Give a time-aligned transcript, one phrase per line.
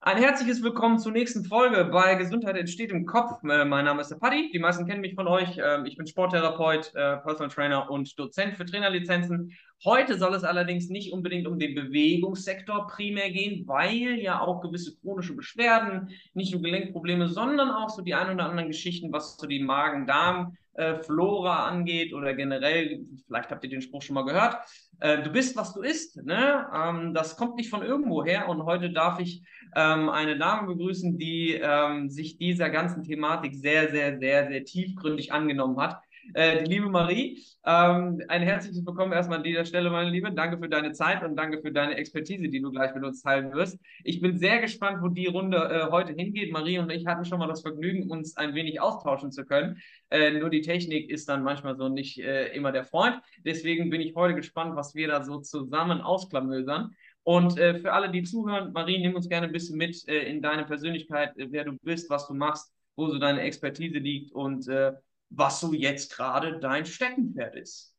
[0.00, 3.42] Ein herzliches Willkommen zur nächsten Folge bei Gesundheit entsteht im Kopf.
[3.42, 4.48] Äh, mein Name ist der Paddy.
[4.52, 5.58] Die meisten kennen mich von euch.
[5.60, 9.52] Ähm, ich bin Sporttherapeut, äh, Personal Trainer und Dozent für Trainerlizenzen.
[9.84, 14.96] Heute soll es allerdings nicht unbedingt um den Bewegungssektor primär gehen, weil ja auch gewisse
[15.00, 19.48] chronische Beschwerden, nicht nur Gelenkprobleme, sondern auch so die ein oder anderen Geschichten, was so
[19.48, 24.58] die Magen-Darm- äh, Flora angeht oder generell, vielleicht habt ihr den Spruch schon mal gehört,
[25.00, 26.22] äh, du bist, was du isst.
[26.24, 26.66] Ne?
[26.74, 29.42] Ähm, das kommt nicht von irgendwo her und heute darf ich
[29.76, 35.32] ähm, eine Dame begrüßen, die ähm, sich dieser ganzen Thematik sehr, sehr, sehr, sehr tiefgründig
[35.32, 36.00] angenommen hat.
[36.34, 40.30] Äh, die liebe Marie, ähm, ein herzliches Willkommen erstmal an dieser Stelle, meine Liebe.
[40.30, 43.52] Danke für deine Zeit und danke für deine Expertise, die du gleich mit uns teilen
[43.52, 43.78] wirst.
[44.04, 46.52] Ich bin sehr gespannt, wo die Runde äh, heute hingeht.
[46.52, 49.78] Marie und ich hatten schon mal das Vergnügen, uns ein wenig austauschen zu können.
[50.10, 53.20] Äh, nur die Technik ist dann manchmal so nicht äh, immer der Freund.
[53.44, 56.94] Deswegen bin ich heute gespannt, was wir da so zusammen ausklamösern.
[57.22, 60.42] Und äh, für alle, die zuhören, Marie, nimm uns gerne ein bisschen mit äh, in
[60.42, 64.68] deine Persönlichkeit, äh, wer du bist, was du machst, wo so deine Expertise liegt und
[64.68, 64.92] äh,
[65.30, 67.94] was so jetzt gerade dein Steckenpferd ist.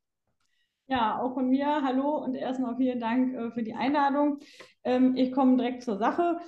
[0.88, 4.39] Ja, auch von mir hallo und erstmal vielen Dank äh, für die Einladung.
[4.83, 6.39] Ähm, ich komme direkt zur Sache.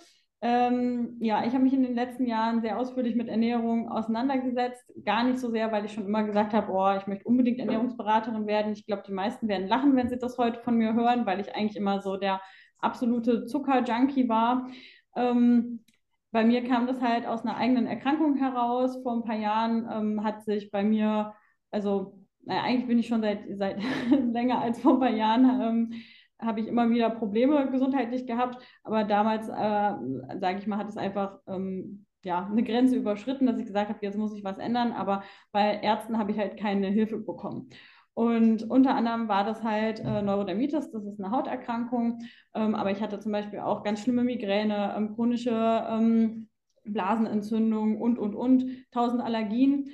[0.43, 4.83] Ähm, ja, ich habe mich in den letzten Jahren sehr ausführlich mit Ernährung auseinandergesetzt.
[5.05, 8.47] Gar nicht so sehr, weil ich schon immer gesagt habe, oh, ich möchte unbedingt Ernährungsberaterin
[8.47, 8.73] werden.
[8.73, 11.53] Ich glaube, die meisten werden lachen, wenn sie das heute von mir hören, weil ich
[11.55, 12.41] eigentlich immer so der
[12.79, 14.67] absolute Zuckerjunkie war.
[15.15, 15.83] Ähm,
[16.31, 18.97] bei mir kam das halt aus einer eigenen Erkrankung heraus.
[19.03, 21.33] Vor ein paar Jahren ähm, hat sich bei mir,
[21.71, 23.79] also naja, eigentlich bin ich schon seit, seit
[24.09, 25.93] länger als vor ein paar Jahren, ähm,
[26.39, 28.63] habe ich immer wieder Probleme gesundheitlich gehabt.
[28.83, 33.57] Aber damals, äh, sage ich mal, hat es einfach ähm, ja, eine Grenze überschritten, dass
[33.57, 34.91] ich gesagt habe, jetzt muss ich was ändern.
[34.93, 37.69] Aber bei Ärzten habe ich halt keine Hilfe bekommen.
[38.13, 42.19] Und unter anderem war das halt äh, Neurodermitis, das ist eine Hauterkrankung.
[42.53, 45.51] Ähm, aber ich hatte zum Beispiel auch ganz schlimme Migräne, ähm, chronische
[45.89, 46.49] ähm,
[46.83, 49.91] Blasenentzündung und, und, und, tausend Allergien.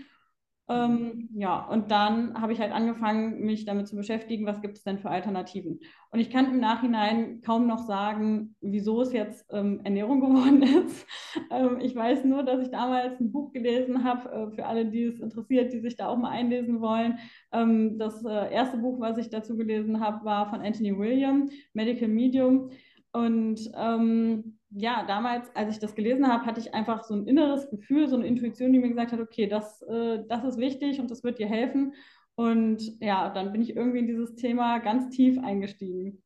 [0.70, 4.84] Ähm, ja, und dann habe ich halt angefangen, mich damit zu beschäftigen, was gibt es
[4.84, 5.80] denn für Alternativen.
[6.12, 11.08] Und ich kann im Nachhinein kaum noch sagen, wieso es jetzt ähm, Ernährung geworden ist.
[11.52, 15.04] Ähm, ich weiß nur, dass ich damals ein Buch gelesen habe, äh, für alle, die
[15.04, 17.18] es interessiert, die sich da auch mal einlesen wollen.
[17.54, 22.10] Ähm, das äh, erste Buch, was ich dazu gelesen habe, war von Anthony William, Medical
[22.10, 22.72] Medium.
[23.14, 27.70] Und ähm, ja, damals, als ich das gelesen habe, hatte ich einfach so ein inneres
[27.70, 31.10] Gefühl, so eine Intuition, die mir gesagt hat, okay, das, äh, das ist wichtig und
[31.10, 31.94] das wird dir helfen.
[32.36, 36.22] Und ja, dann bin ich irgendwie in dieses Thema ganz tief eingestiegen.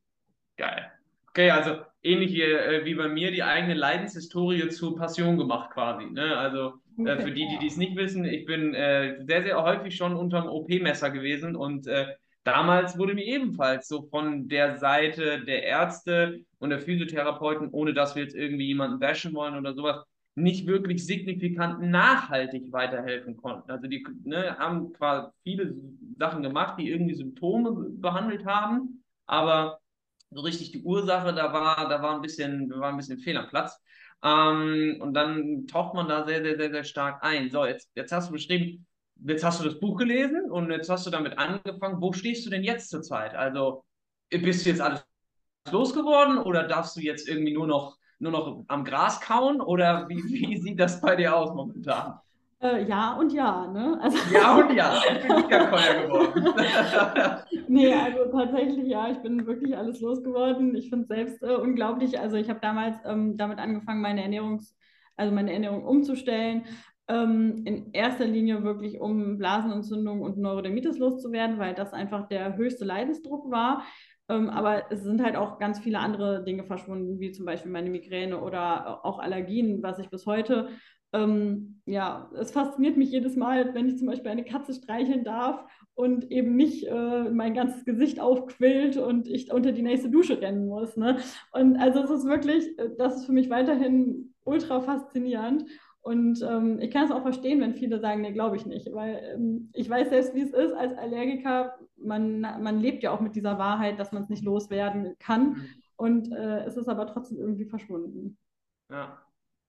[0.57, 0.91] Geil.
[1.29, 6.05] Okay, also ähnlich wie, äh, wie bei mir die eigene Leidenshistorie zur Passion gemacht quasi.
[6.05, 6.35] Ne?
[6.35, 6.73] Also
[7.05, 10.47] äh, für die, die es nicht wissen, ich bin äh, sehr, sehr häufig schon unterm
[10.47, 12.07] OP-Messer gewesen und äh,
[12.43, 18.15] Damals wurde mir ebenfalls so von der Seite der Ärzte und der Physiotherapeuten, ohne dass
[18.15, 20.05] wir jetzt irgendwie jemanden bashen wollen oder sowas,
[20.35, 23.69] nicht wirklich signifikant nachhaltig weiterhelfen konnten.
[23.71, 25.75] Also die ne, haben quasi viele
[26.19, 29.79] Sachen gemacht, die irgendwie Symptome behandelt haben, aber
[30.29, 33.49] so richtig die Ursache, da war, da war ein bisschen, war ein bisschen Fehl am
[33.49, 33.81] Platz.
[34.23, 37.49] Ähm, und dann taucht man da sehr, sehr, sehr, sehr stark ein.
[37.49, 38.85] So, jetzt, jetzt hast du beschrieben,
[39.25, 42.01] jetzt hast du das Buch gelesen und jetzt hast du damit angefangen.
[42.01, 43.33] Wo stehst du denn jetzt zurzeit?
[43.33, 43.83] Also
[44.29, 45.03] bist du jetzt alles
[45.69, 50.15] losgeworden oder darfst du jetzt irgendwie nur noch, nur noch am Gras kauen oder wie,
[50.23, 52.19] wie sieht das bei dir aus momentan?
[52.61, 53.97] Äh, ja und ja, ne?
[54.01, 57.43] Also, ja und ja, ich bin Wiederkäuer geworden.
[57.67, 60.75] nee, also tatsächlich ja, ich bin wirklich alles losgeworden.
[60.75, 62.19] Ich finde es selbst äh, unglaublich.
[62.19, 64.75] Also ich habe damals ähm, damit angefangen, meine Ernährungs-
[65.17, 66.65] also meine Ernährung umzustellen,
[67.07, 72.85] ähm, in erster Linie wirklich, um Blasenentzündung und Neurodermitis loszuwerden, weil das einfach der höchste
[72.85, 73.83] Leidensdruck war.
[74.31, 77.89] Ähm, aber es sind halt auch ganz viele andere Dinge verschwunden, wie zum Beispiel meine
[77.89, 80.69] Migräne oder auch Allergien, was ich bis heute
[81.13, 85.65] ähm, ja, es fasziniert mich jedes Mal, wenn ich zum Beispiel eine Katze streicheln darf
[85.93, 90.67] und eben nicht äh, mein ganzes Gesicht aufquillt und ich unter die nächste Dusche rennen
[90.67, 90.95] muss.
[90.95, 91.17] Ne?
[91.51, 95.65] Und also es ist wirklich, äh, das ist für mich weiterhin ultra faszinierend.
[96.01, 99.33] Und ähm, ich kann es auch verstehen, wenn viele sagen, nee, glaube ich nicht, weil
[99.35, 101.75] ähm, ich weiß selbst, wie es ist als Allergiker.
[101.95, 105.49] Man, man lebt ja auch mit dieser Wahrheit, dass man es nicht loswerden kann.
[105.49, 105.69] Mhm.
[105.97, 108.37] Und äh, es ist aber trotzdem irgendwie verschwunden.
[108.89, 109.21] Ja,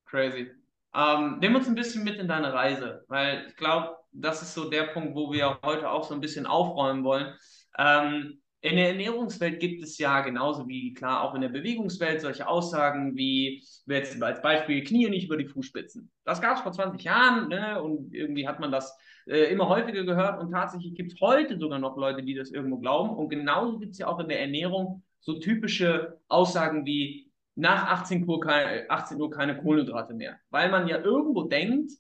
[0.06, 0.50] crazy.
[0.94, 4.68] Ähm, nimm uns ein bisschen mit in deine Reise, weil ich glaube, das ist so
[4.68, 7.34] der Punkt, wo wir heute auch so ein bisschen aufräumen wollen.
[7.78, 12.46] Ähm, in der Ernährungswelt gibt es ja genauso wie klar auch in der Bewegungswelt solche
[12.46, 16.08] Aussagen wie jetzt als Beispiel Knie nicht über die Fußspitzen.
[16.24, 17.82] Das gab es vor 20 Jahren ne?
[17.82, 21.80] und irgendwie hat man das äh, immer häufiger gehört und tatsächlich gibt es heute sogar
[21.80, 23.10] noch Leute, die das irgendwo glauben.
[23.10, 28.28] Und genauso gibt es ja auch in der Ernährung so typische Aussagen wie nach 18
[28.28, 30.38] Uhr, keine, 18 Uhr keine Kohlenhydrate mehr.
[30.50, 31.90] Weil man ja irgendwo denkt,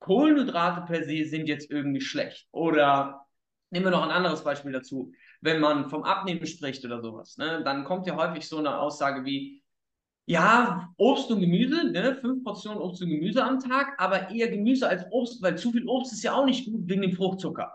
[0.00, 2.48] Kohlenhydrate per se sind jetzt irgendwie schlecht.
[2.50, 3.25] Oder
[3.70, 5.12] nehmen wir noch ein anderes Beispiel dazu.
[5.40, 9.24] Wenn man vom Abnehmen spricht oder sowas, ne, dann kommt ja häufig so eine Aussage
[9.24, 9.62] wie,
[10.26, 14.88] ja, Obst und Gemüse, ne, fünf Portionen Obst und Gemüse am Tag, aber eher Gemüse
[14.88, 17.72] als Obst, weil zu viel Obst ist ja auch nicht gut wegen dem Fruchtzucker.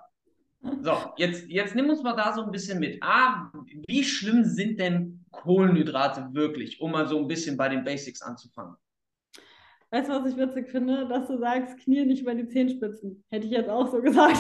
[0.81, 3.01] So, jetzt, jetzt nimm uns mal da so ein bisschen mit.
[3.01, 3.51] Ah,
[3.87, 8.75] wie schlimm sind denn Kohlenhydrate wirklich, um mal so ein bisschen bei den Basics anzufangen?
[9.91, 11.05] Weißt du, was ich witzig finde?
[11.07, 13.23] Dass du sagst, Knie nicht über die Zehenspitzen.
[13.29, 14.37] Hätte ich jetzt auch so gesagt.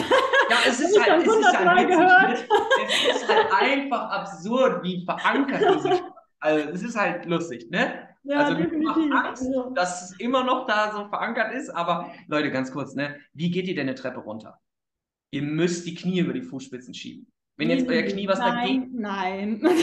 [0.49, 2.33] Ja, es ist, halt, es, ist halt witzig, ne?
[2.87, 6.01] es ist halt einfach absurd, wie verankert diese
[6.39, 8.07] Also es ist halt lustig, ne?
[8.23, 9.09] Ja, also definitiv.
[9.09, 13.17] macht Angst, dass es immer noch da so verankert ist, aber Leute, ganz kurz, ne?
[13.33, 14.59] Wie geht ihr denn eine Treppe runter?
[15.31, 17.27] Ihr müsst die Knie über die Fußspitzen schieben.
[17.57, 19.01] Wenn jetzt euer Knie was nein, dagegen.
[19.01, 19.59] Nein.
[19.61, 19.75] nein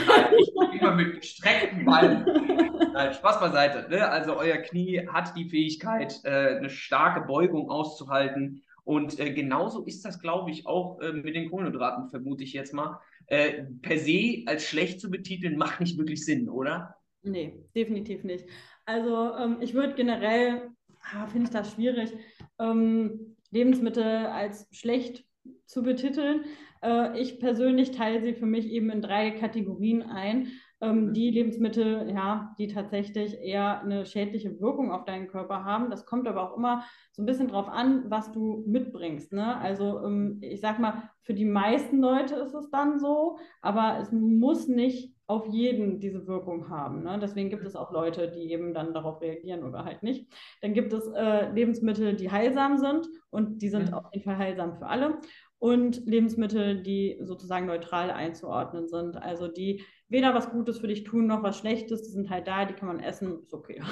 [0.79, 2.25] immer mit gestreckten Beinen.
[2.99, 3.89] Nein, Spaß beiseite.
[3.89, 4.11] Ne?
[4.11, 8.65] Also euer Knie hat die Fähigkeit, äh, eine starke Beugung auszuhalten.
[8.83, 12.75] Und äh, genauso ist das, glaube ich, auch äh, mit den Kohlenhydraten, vermute ich jetzt
[12.75, 13.01] mal.
[13.29, 16.97] Äh, per se als schlecht zu betiteln, macht nicht wirklich Sinn, oder?
[17.23, 18.47] Nee, definitiv nicht.
[18.85, 20.73] Also ähm, ich würde generell,
[21.13, 22.13] ah, finde ich das schwierig,
[22.59, 25.25] ähm, Lebensmittel als schlecht
[25.67, 26.47] zu betiteln.
[26.83, 30.49] Äh, ich persönlich teile sie für mich eben in drei Kategorien ein.
[30.81, 31.13] Ähm, mhm.
[31.13, 35.91] die Lebensmittel, ja, die tatsächlich eher eine schädliche Wirkung auf deinen Körper haben.
[35.91, 39.33] Das kommt aber auch immer so ein bisschen drauf an, was du mitbringst.
[39.33, 39.57] Ne?
[39.57, 44.13] Also ähm, ich sag mal, für die meisten Leute ist es dann so, aber es
[44.13, 47.03] muss nicht auf jeden diese Wirkung haben.
[47.03, 47.19] Ne?
[47.21, 50.33] Deswegen gibt es auch Leute, die eben dann darauf reagieren oder halt nicht.
[50.63, 53.95] Dann gibt es äh, Lebensmittel, die heilsam sind und die sind mhm.
[53.95, 55.19] auf jeden Fall heilsam für alle.
[55.59, 61.27] Und Lebensmittel, die sozusagen neutral einzuordnen sind, also die weder was Gutes für dich tun
[61.27, 62.03] noch was Schlechtes.
[62.03, 63.83] Die sind halt da, die kann man essen, ist okay.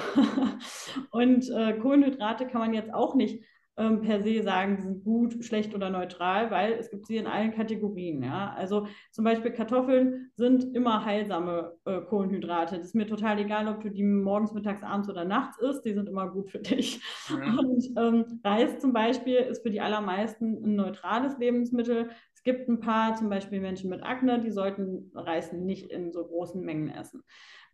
[1.11, 3.43] und äh, Kohlenhydrate kann man jetzt auch nicht
[3.77, 7.27] ähm, per se sagen, die sind gut, schlecht oder neutral, weil es gibt sie in
[7.27, 8.23] allen Kategorien.
[8.23, 8.53] Ja?
[8.57, 12.77] Also zum Beispiel Kartoffeln sind immer heilsame äh, Kohlenhydrate.
[12.77, 15.93] Das ist mir total egal, ob du die morgens, mittags, abends oder nachts isst, die
[15.93, 16.99] sind immer gut für dich.
[17.29, 17.35] Ja.
[17.59, 22.09] Und ähm, Reis zum Beispiel ist für die allermeisten ein neutrales Lebensmittel
[22.47, 26.63] gibt ein paar, zum Beispiel Menschen mit Akne, die sollten Reis nicht in so großen
[26.63, 27.23] Mengen essen.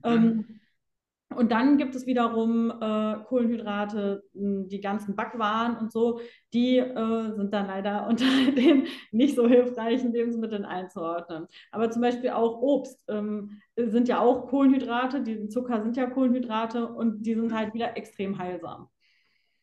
[0.04, 0.12] Mhm.
[0.12, 0.60] Ähm,
[1.36, 6.22] und dann gibt es wiederum äh, Kohlenhydrate, die ganzen Backwaren und so,
[6.54, 8.26] die äh, sind dann leider unter
[8.58, 11.46] den nicht so hilfreichen Lebensmitteln einzuordnen.
[11.72, 16.88] Aber zum Beispiel auch Obst ähm, sind ja auch Kohlenhydrate, die Zucker sind ja Kohlenhydrate
[16.88, 18.90] und die sind halt wieder extrem heilsam.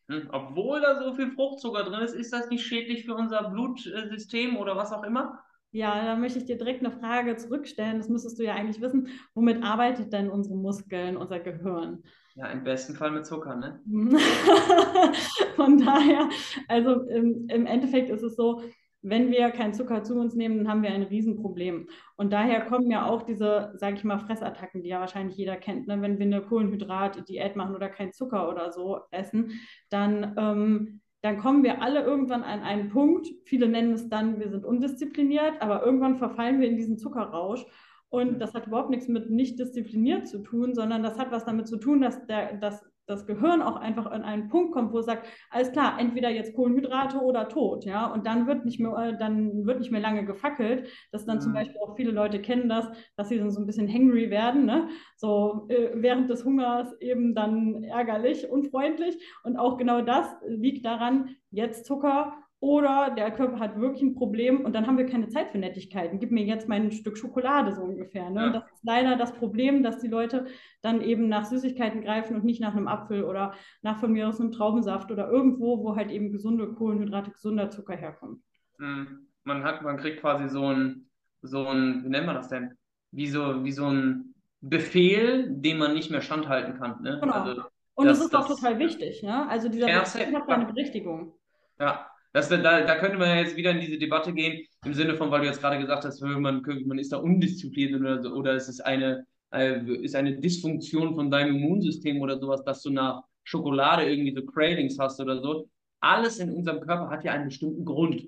[0.09, 4.57] Hm, obwohl da so viel Fruchtzucker drin ist, ist das nicht schädlich für unser Blutsystem
[4.57, 5.39] oder was auch immer?
[5.73, 7.97] Ja, da möchte ich dir direkt eine Frage zurückstellen.
[7.97, 9.07] Das müsstest du ja eigentlich wissen.
[9.33, 12.03] Womit arbeitet denn unsere Muskeln, unser Gehirn?
[12.35, 13.81] Ja, im besten Fall mit Zucker, ne?
[15.55, 16.29] Von daher,
[16.67, 18.61] also im, im Endeffekt ist es so,
[19.01, 21.87] wenn wir keinen Zucker zu uns nehmen, dann haben wir ein Riesenproblem.
[22.17, 25.87] Und daher kommen ja auch diese, sage ich mal, Fressattacken, die ja wahrscheinlich jeder kennt.
[25.87, 26.01] Ne?
[26.01, 29.59] Wenn wir eine Kohlenhydrat-Diät machen oder keinen Zucker oder so essen,
[29.89, 33.27] dann, ähm, dann kommen wir alle irgendwann an einen Punkt.
[33.45, 37.65] Viele nennen es dann, wir sind undiszipliniert, aber irgendwann verfallen wir in diesen Zuckerrausch.
[38.09, 41.67] Und das hat überhaupt nichts mit nicht diszipliniert zu tun, sondern das hat was damit
[41.67, 45.05] zu tun, dass der, dass das Gehirn auch einfach an einen Punkt kommt, wo es
[45.05, 49.17] sagt, alles klar, entweder jetzt Kohlenhydrate oder tot, ja, und dann wird nicht mehr, äh,
[49.17, 51.41] dann wird nicht mehr lange gefackelt, dass dann mhm.
[51.41, 54.65] zum Beispiel auch viele Leute kennen das, dass sie dann so ein bisschen hangry werden,
[54.65, 59.17] ne, so äh, während des Hungers eben dann ärgerlich, unfreundlich.
[59.43, 64.63] Und auch genau das liegt daran, jetzt Zucker oder der Körper hat wirklich ein Problem
[64.63, 66.19] und dann haben wir keine Zeit für Nettigkeiten.
[66.19, 68.29] Gib mir jetzt mein Stück Schokolade so ungefähr.
[68.29, 68.39] Ne?
[68.39, 68.45] Ja.
[68.45, 70.45] Und das ist leider das Problem, dass die Leute
[70.83, 74.39] dann eben nach Süßigkeiten greifen und nicht nach einem Apfel oder nach von mir aus
[74.39, 78.43] einem Traubensaft oder irgendwo, wo halt eben gesunde Kohlenhydrate, gesunder Zucker herkommt.
[78.77, 79.27] Mhm.
[79.43, 81.09] Man hat, man kriegt quasi so ein,
[81.41, 82.77] so ein, wie nennt man das denn?
[83.09, 87.01] Wie so, wie so ein Befehl, den man nicht mehr standhalten kann.
[87.01, 87.17] Ne?
[87.19, 87.33] Genau.
[87.33, 87.63] Also,
[87.95, 89.23] und das, das ist auch total wichtig.
[89.23, 89.49] Ne?
[89.49, 91.33] Also dieser Befehl hat eine Berechtigung.
[91.79, 95.15] Ja, das, da, da könnte man ja jetzt wieder in diese Debatte gehen, im Sinne
[95.15, 98.53] von, weil du jetzt gerade gesagt hast, man, man ist da undiszipliniert oder, so, oder
[98.53, 103.23] es ist eine, äh, ist eine Dysfunktion von deinem Immunsystem oder sowas, dass du nach
[103.43, 105.69] Schokolade irgendwie so Cravings hast oder so.
[105.99, 108.27] Alles in unserem Körper hat ja einen bestimmten Grund.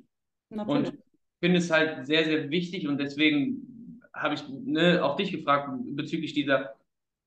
[0.49, 0.89] Natürlich.
[0.89, 0.99] Und ich
[1.39, 6.33] finde es halt sehr, sehr wichtig und deswegen habe ich ne, auch dich gefragt bezüglich
[6.33, 6.75] dieser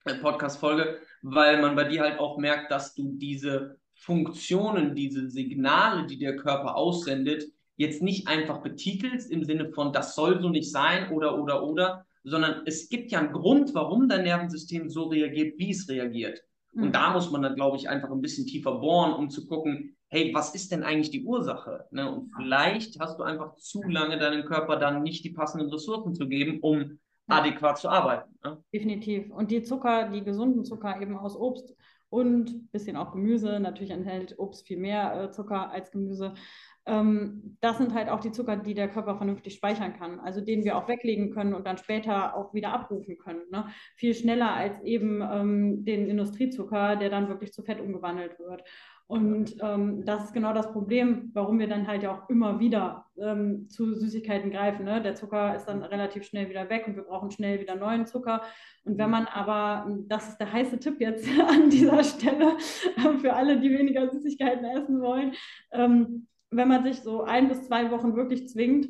[0.04, 6.06] äh, Podcast-Folge, weil man bei dir halt auch merkt, dass du diese Funktionen, diese Signale,
[6.06, 7.44] die der Körper aussendet,
[7.76, 12.06] jetzt nicht einfach betitelst im Sinne von, das soll so nicht sein oder, oder, oder,
[12.24, 16.42] sondern es gibt ja einen Grund, warum dein Nervensystem so reagiert, wie es reagiert.
[16.74, 19.96] Und da muss man dann, glaube ich, einfach ein bisschen tiefer bohren, um zu gucken,
[20.08, 21.86] hey, was ist denn eigentlich die Ursache?
[21.90, 22.10] Ne?
[22.12, 26.28] Und vielleicht hast du einfach zu lange deinem Körper dann nicht die passenden Ressourcen zu
[26.28, 26.98] geben, um
[27.28, 28.38] adäquat zu arbeiten.
[28.44, 28.62] Ne?
[28.72, 29.30] Definitiv.
[29.30, 31.74] Und die Zucker, die gesunden Zucker eben aus Obst
[32.10, 36.34] und ein bisschen auch Gemüse, natürlich enthält Obst viel mehr äh, Zucker als Gemüse.
[36.86, 40.64] Ähm, das sind halt auch die Zucker, die der Körper vernünftig speichern kann, also den
[40.64, 43.42] wir auch weglegen können und dann später auch wieder abrufen können.
[43.50, 43.66] Ne?
[43.96, 48.62] Viel schneller als eben ähm, den Industriezucker, der dann wirklich zu Fett umgewandelt wird.
[49.08, 53.06] Und ähm, das ist genau das Problem, warum wir dann halt ja auch immer wieder
[53.16, 54.84] ähm, zu Süßigkeiten greifen.
[54.84, 55.00] Ne?
[55.00, 58.42] Der Zucker ist dann relativ schnell wieder weg und wir brauchen schnell wieder neuen Zucker.
[58.84, 62.56] Und wenn man aber, das ist der heiße Tipp jetzt an dieser Stelle
[63.20, 65.34] für alle, die weniger Süßigkeiten essen wollen,
[65.72, 68.88] ähm, wenn man sich so ein bis zwei Wochen wirklich zwingt,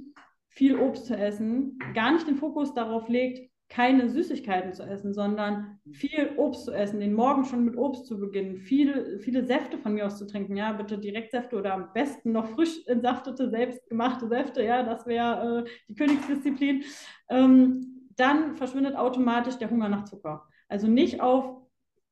[0.49, 5.81] viel Obst zu essen, gar nicht den Fokus darauf legt, keine Süßigkeiten zu essen, sondern
[5.91, 9.95] viel Obst zu essen, den Morgen schon mit Obst zu beginnen, viel, viele Säfte von
[9.95, 14.63] mir aus zu trinken, ja, bitte Direktsäfte oder am besten noch frisch entsaftete, selbstgemachte Säfte,
[14.63, 16.85] ja, das wäre äh, die Königsdisziplin,
[17.29, 20.49] ähm, dann verschwindet automatisch der Hunger nach Zucker.
[20.69, 21.67] Also nicht auf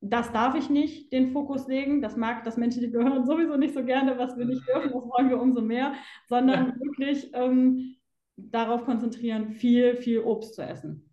[0.06, 2.02] das darf ich nicht den Fokus legen.
[2.02, 5.30] Das mag das menschliche Gehirn sowieso nicht so gerne, was wir nicht dürfen, das wollen
[5.30, 5.94] wir umso mehr,
[6.28, 7.96] sondern wirklich ähm,
[8.36, 11.03] darauf konzentrieren, viel, viel Obst zu essen.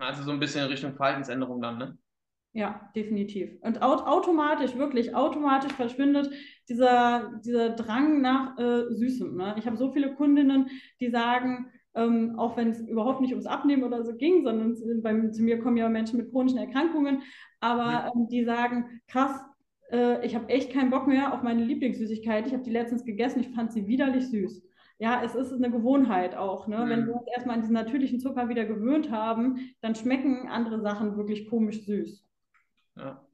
[0.00, 1.98] Also so ein bisschen in Richtung Verhaltensänderung dann, ne?
[2.52, 3.50] Ja, definitiv.
[3.60, 6.32] Und aut automatisch, wirklich automatisch verschwindet
[6.68, 9.36] dieser, dieser Drang nach äh, Süßem.
[9.36, 9.54] Ne?
[9.56, 13.84] Ich habe so viele Kundinnen, die sagen, ähm, auch wenn es überhaupt nicht ums Abnehmen
[13.84, 17.22] oder so ging, sondern bei, zu mir kommen ja Menschen mit chronischen Erkrankungen,
[17.60, 19.44] aber ähm, die sagen, krass,
[19.92, 22.48] äh, ich habe echt keinen Bock mehr auf meine Lieblingssüßigkeit.
[22.48, 24.60] Ich habe die letztens gegessen, ich fand sie widerlich süß
[25.00, 26.66] ja, es ist eine Gewohnheit auch.
[26.66, 26.76] Ne?
[26.76, 26.88] Mhm.
[26.90, 31.16] Wenn wir uns erstmal an diesen natürlichen Zucker wieder gewöhnt haben, dann schmecken andere Sachen
[31.16, 32.22] wirklich komisch süß.
[32.96, 33.26] Ja.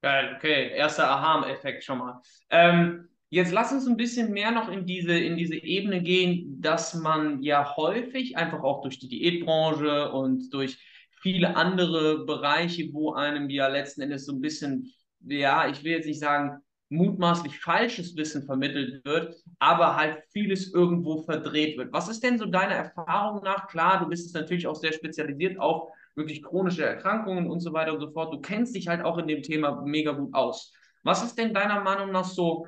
[0.00, 0.70] Geil, okay.
[0.70, 2.22] Erster Aha-Effekt schon mal.
[2.48, 6.94] Ähm, jetzt lass uns ein bisschen mehr noch in diese, in diese Ebene gehen, dass
[6.94, 10.78] man ja häufig einfach auch durch die Diätbranche und durch
[11.20, 16.06] viele andere Bereiche, wo einem ja letzten Endes so ein bisschen, ja, ich will jetzt
[16.06, 21.92] nicht sagen, mutmaßlich falsches Wissen vermittelt wird, aber halt vieles irgendwo verdreht wird.
[21.92, 23.68] Was ist denn so deiner Erfahrung nach?
[23.68, 27.94] Klar, du bist es natürlich auch sehr spezialisiert auf wirklich chronische Erkrankungen und so weiter
[27.94, 28.34] und so fort.
[28.34, 30.72] Du kennst dich halt auch in dem Thema mega gut aus.
[31.04, 32.66] Was ist denn deiner Meinung nach so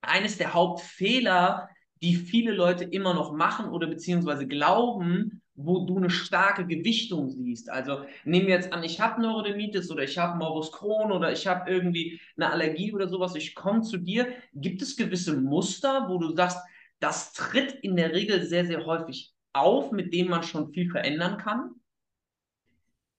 [0.00, 1.68] eines der Hauptfehler,
[2.02, 7.70] die viele Leute immer noch machen oder beziehungsweise glauben, wo du eine starke Gewichtung siehst.
[7.70, 11.46] Also nehmen wir jetzt an, ich habe Neurodermitis oder ich habe Morbus Crohn oder ich
[11.46, 14.28] habe irgendwie eine Allergie oder sowas, ich komme zu dir.
[14.52, 16.58] Gibt es gewisse Muster, wo du sagst,
[17.00, 21.38] das tritt in der Regel sehr, sehr häufig auf, mit denen man schon viel verändern
[21.38, 21.74] kann?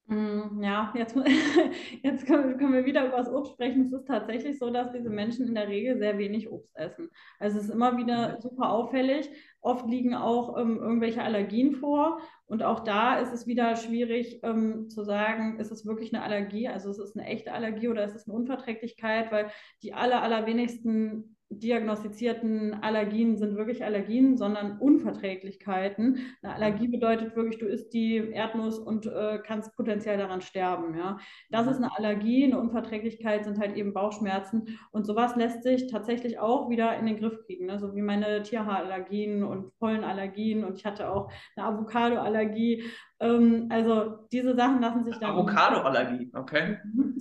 [0.09, 1.17] Mm, ja, jetzt,
[2.01, 3.81] jetzt können, wir wieder über das Obst sprechen.
[3.81, 7.09] Es ist tatsächlich so, dass diese Menschen in der Regel sehr wenig Obst essen.
[7.39, 9.29] Also es ist immer wieder super auffällig.
[9.59, 12.21] Oft liegen auch ähm, irgendwelche Allergien vor.
[12.45, 16.69] Und auch da ist es wieder schwierig ähm, zu sagen, ist es wirklich eine Allergie?
[16.69, 19.29] Also ist es eine echte Allergie oder ist es eine Unverträglichkeit?
[19.33, 19.51] Weil
[19.83, 26.19] die aller, allerwenigsten diagnostizierten Allergien sind wirklich Allergien, sondern Unverträglichkeiten.
[26.41, 30.97] Eine Allergie bedeutet wirklich, du isst die Erdnuss und äh, kannst potenziell daran sterben.
[30.97, 31.17] Ja?
[31.49, 36.37] Das ist eine Allergie, eine Unverträglichkeit sind halt eben Bauchschmerzen und sowas lässt sich tatsächlich
[36.39, 37.79] auch wieder in den Griff kriegen, ne?
[37.79, 42.83] so wie meine Tierhaarallergien und Pollenallergien und ich hatte auch eine Avocadoallergie.
[43.19, 45.31] Ähm, also diese Sachen lassen sich dann...
[45.31, 46.77] Avocadoallergie, okay.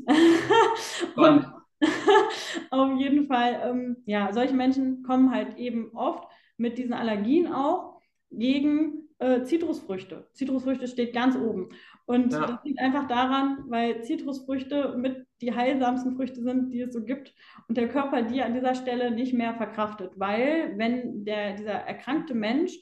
[1.17, 1.56] und
[2.71, 8.01] Auf jeden Fall, ähm, ja, solche Menschen kommen halt eben oft mit diesen Allergien auch
[8.31, 10.29] gegen äh, Zitrusfrüchte.
[10.33, 11.71] Zitrusfrüchte steht ganz oben.
[12.07, 12.47] Und ja.
[12.47, 17.35] das liegt einfach daran, weil Zitrusfrüchte mit die heilsamsten Früchte sind, die es so gibt
[17.69, 22.35] und der Körper die an dieser Stelle nicht mehr verkraftet, weil wenn der, dieser erkrankte
[22.35, 22.79] Mensch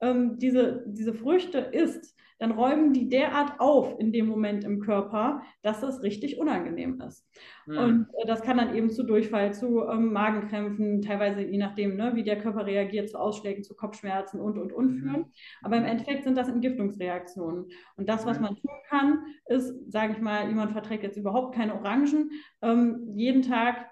[0.00, 5.42] ähm, diese, diese Früchte isst, dann räumen die derart auf in dem Moment im Körper,
[5.62, 7.26] dass es richtig unangenehm ist.
[7.66, 7.78] Mhm.
[7.78, 12.12] Und äh, das kann dann eben zu Durchfall, zu ähm, Magenkrämpfen, teilweise je nachdem, ne,
[12.14, 14.98] wie der Körper reagiert, zu Ausschlägen, zu Kopfschmerzen und, und, und mhm.
[14.98, 15.24] führen.
[15.62, 17.66] Aber im Endeffekt sind das Entgiftungsreaktionen.
[17.96, 21.74] Und das, was man tun kann, ist, sage ich mal, jemand verträgt jetzt überhaupt keine
[21.74, 22.30] Orangen,
[22.62, 23.86] ähm, jeden Tag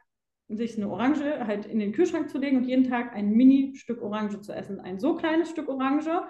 [0.49, 4.41] sich eine Orange halt in den Kühlschrank zu legen und jeden Tag ein Mini-Stück Orange
[4.41, 4.81] zu essen.
[4.81, 6.23] Ein so kleines Stück Orange,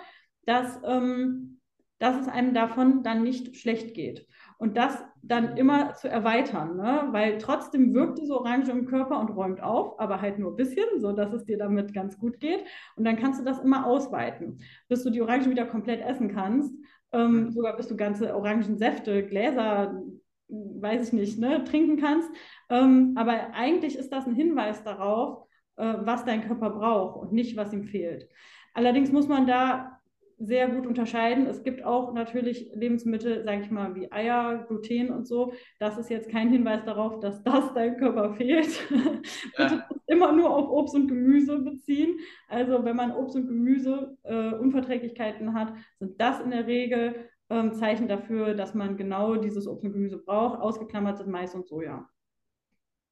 [0.47, 1.56] dass ähm,
[1.99, 4.27] dass es einem davon dann nicht schlecht geht.
[4.59, 7.09] Und das dann immer zu erweitern, ne?
[7.11, 10.87] weil trotzdem wirkt diese Orange im Körper und räumt auf, aber halt nur ein bisschen,
[10.99, 12.65] so dass es dir damit ganz gut geht.
[12.97, 16.75] Und dann kannst du das immer ausweiten, bis du die Orange wieder komplett essen kannst.
[17.13, 17.51] ähm, mhm.
[17.53, 20.03] sogar bis du ganze Orangensäfte, Gläser,
[20.49, 22.31] weiß ich nicht, ne, trinken kannst.
[22.71, 27.57] Ähm, aber eigentlich ist das ein Hinweis darauf, äh, was dein Körper braucht und nicht,
[27.57, 28.29] was ihm fehlt.
[28.75, 30.01] Allerdings muss man da
[30.39, 31.47] sehr gut unterscheiden.
[31.47, 35.55] Es gibt auch natürlich Lebensmittel, sage ich mal, wie Eier, Gluten und so.
[35.79, 38.69] Das ist jetzt kein Hinweis darauf, dass das deinem Körper fehlt.
[39.57, 42.19] Bitte immer nur auf Obst und Gemüse beziehen.
[42.49, 47.73] Also wenn man Obst und Gemüse äh, Unverträglichkeiten hat, sind das in der Regel ähm,
[47.73, 50.61] Zeichen dafür, dass man genau dieses Obst und Gemüse braucht.
[50.61, 52.09] Ausgeklammert sind Mais und Soja.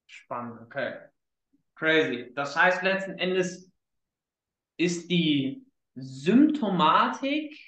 [0.07, 0.95] Spannend, okay.
[1.75, 2.33] Crazy.
[2.35, 3.73] Das heißt letzten Endes
[4.77, 5.64] ist die
[5.95, 7.59] Symptomatik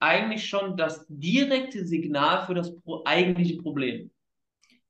[0.00, 2.72] eigentlich schon das direkte Signal für das
[3.04, 4.10] eigentliche Problem?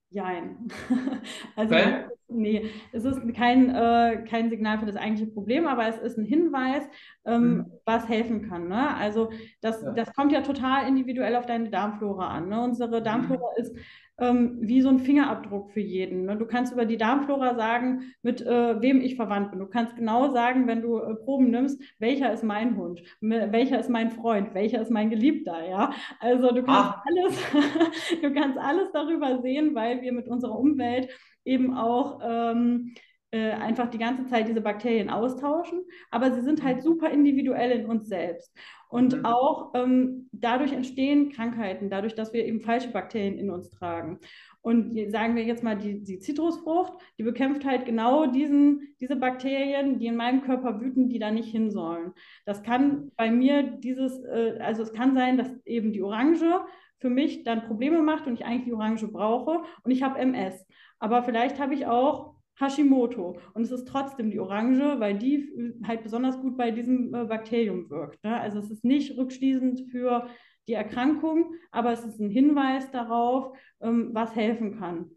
[0.09, 0.67] Jein.
[1.55, 2.08] also, okay.
[2.29, 6.25] Nee, es ist kein, äh, kein Signal für das eigentliche Problem, aber es ist ein
[6.25, 6.83] Hinweis,
[7.25, 7.65] ähm, mhm.
[7.85, 8.67] was helfen kann.
[8.67, 8.95] Ne?
[8.95, 9.29] Also,
[9.61, 9.91] das, ja.
[9.91, 12.49] das kommt ja total individuell auf deine Darmflora an.
[12.49, 12.61] Ne?
[12.61, 13.03] Unsere mhm.
[13.03, 13.61] Darmflora mhm.
[13.61, 13.75] ist
[14.19, 16.25] ähm, wie so ein Fingerabdruck für jeden.
[16.25, 16.37] Ne?
[16.37, 19.59] Du kannst über die Darmflora sagen, mit äh, wem ich verwandt bin.
[19.59, 23.89] Du kannst genau sagen, wenn du äh, Proben nimmst, welcher ist mein Hund, welcher ist
[23.89, 25.67] mein Freund, welcher ist mein Geliebter.
[25.67, 25.91] Ja?
[26.19, 27.03] Also du kannst ah.
[27.07, 27.39] alles,
[28.21, 31.09] du kannst alles darüber sehen, weil wir mit unserer Umwelt
[31.49, 32.93] eben auch ähm,
[33.31, 37.85] äh, einfach die ganze Zeit diese Bakterien austauschen, aber sie sind halt super individuell in
[37.85, 38.51] uns selbst.
[38.89, 39.25] Und mhm.
[39.25, 44.19] auch ähm, dadurch entstehen Krankheiten, dadurch, dass wir eben falsche Bakterien in uns tragen.
[44.61, 49.99] Und sagen wir jetzt mal, die, die Zitrusfrucht, die bekämpft halt genau diesen, diese Bakterien,
[49.99, 52.13] die in meinem Körper wüten, die da nicht hin sollen.
[52.45, 56.61] Das kann bei mir dieses, äh, also es kann sein, dass eben die Orange
[56.99, 60.65] für mich dann Probleme macht und ich eigentlich die Orange brauche und ich habe MS.
[60.99, 63.39] Aber vielleicht habe ich auch Hashimoto.
[63.53, 65.49] Und es ist trotzdem die Orange, weil die
[65.87, 68.23] halt besonders gut bei diesem äh, Bakterium wirkt.
[68.23, 68.39] Ne?
[68.39, 70.27] Also es ist nicht rückschließend für
[70.67, 75.09] die Erkrankung, aber es ist ein Hinweis darauf, ähm, was helfen kann.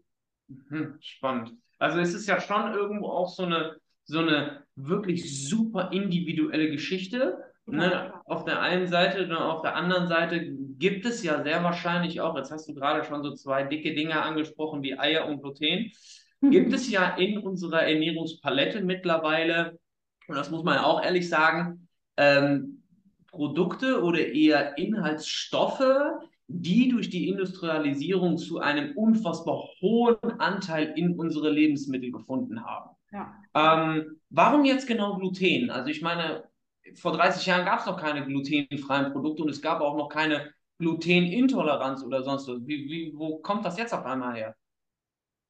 [0.47, 1.53] Mhm, spannend.
[1.79, 3.75] Also es ist ja schon irgendwo auch so eine,
[4.05, 7.37] so eine wirklich super individuelle Geschichte.
[7.65, 8.13] Ne?
[8.25, 12.35] Auf der einen Seite und auf der anderen Seite gibt es ja sehr wahrscheinlich auch,
[12.37, 15.91] jetzt hast du gerade schon so zwei dicke Dinge angesprochen wie Eier und Gluten
[16.41, 19.79] gibt es ja in unserer Ernährungspalette mittlerweile,
[20.27, 22.83] und das muss man auch ehrlich sagen, ähm,
[23.27, 25.83] Produkte oder eher Inhaltsstoffe,
[26.47, 32.91] die durch die Industrialisierung zu einem unfassbar hohen Anteil in unsere Lebensmittel gefunden haben.
[33.11, 33.33] Ja.
[33.55, 35.69] Ähm, warum jetzt genau Gluten?
[35.69, 36.43] Also ich meine,
[36.95, 40.51] vor 30 Jahren gab es noch keine glutenfreien Produkte und es gab auch noch keine
[40.83, 42.59] Glutenintoleranz oder sonst was.
[42.67, 44.55] Wie, wie, wo kommt das jetzt auf einmal her?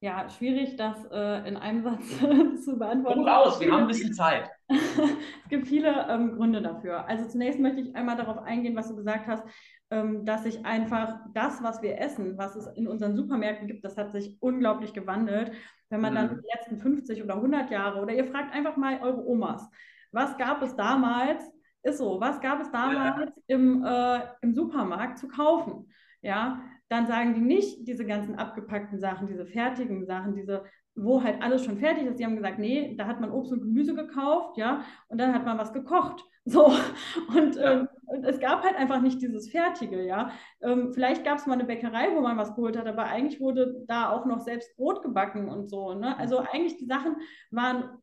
[0.03, 2.19] Ja, schwierig, das äh, in einem Satz
[2.65, 3.19] zu beantworten.
[3.19, 4.49] Gut aus, wir haben ein bisschen Zeit.
[4.67, 7.07] es gibt viele ähm, Gründe dafür.
[7.07, 9.43] Also zunächst möchte ich einmal darauf eingehen, was du gesagt hast,
[9.91, 13.95] ähm, dass sich einfach das, was wir essen, was es in unseren Supermärkten gibt, das
[13.95, 15.53] hat sich unglaublich gewandelt.
[15.89, 16.17] Wenn man mhm.
[16.17, 19.69] dann die letzten 50 oder 100 Jahre oder ihr fragt einfach mal eure Omas,
[20.11, 21.49] was gab es damals,
[21.83, 23.55] ist so, was gab es damals ja.
[23.55, 25.89] im, äh, im Supermarkt zu kaufen?
[26.21, 30.63] Ja, dann sagen die nicht diese ganzen abgepackten Sachen, diese fertigen Sachen, diese,
[30.95, 32.19] wo halt alles schon fertig ist.
[32.19, 35.45] Die haben gesagt, nee, da hat man Obst und Gemüse gekauft, ja, und dann hat
[35.45, 36.23] man was gekocht.
[36.45, 36.73] So,
[37.37, 37.71] und, ja.
[37.71, 37.87] ähm,
[38.23, 40.31] es gab halt einfach nicht dieses Fertige, ja.
[40.61, 43.85] Ähm, vielleicht gab es mal eine Bäckerei, wo man was geholt hat, aber eigentlich wurde
[43.87, 45.93] da auch noch selbst Brot gebacken und so.
[45.93, 46.17] Ne?
[46.17, 47.15] Also eigentlich die Sachen
[47.49, 47.97] waren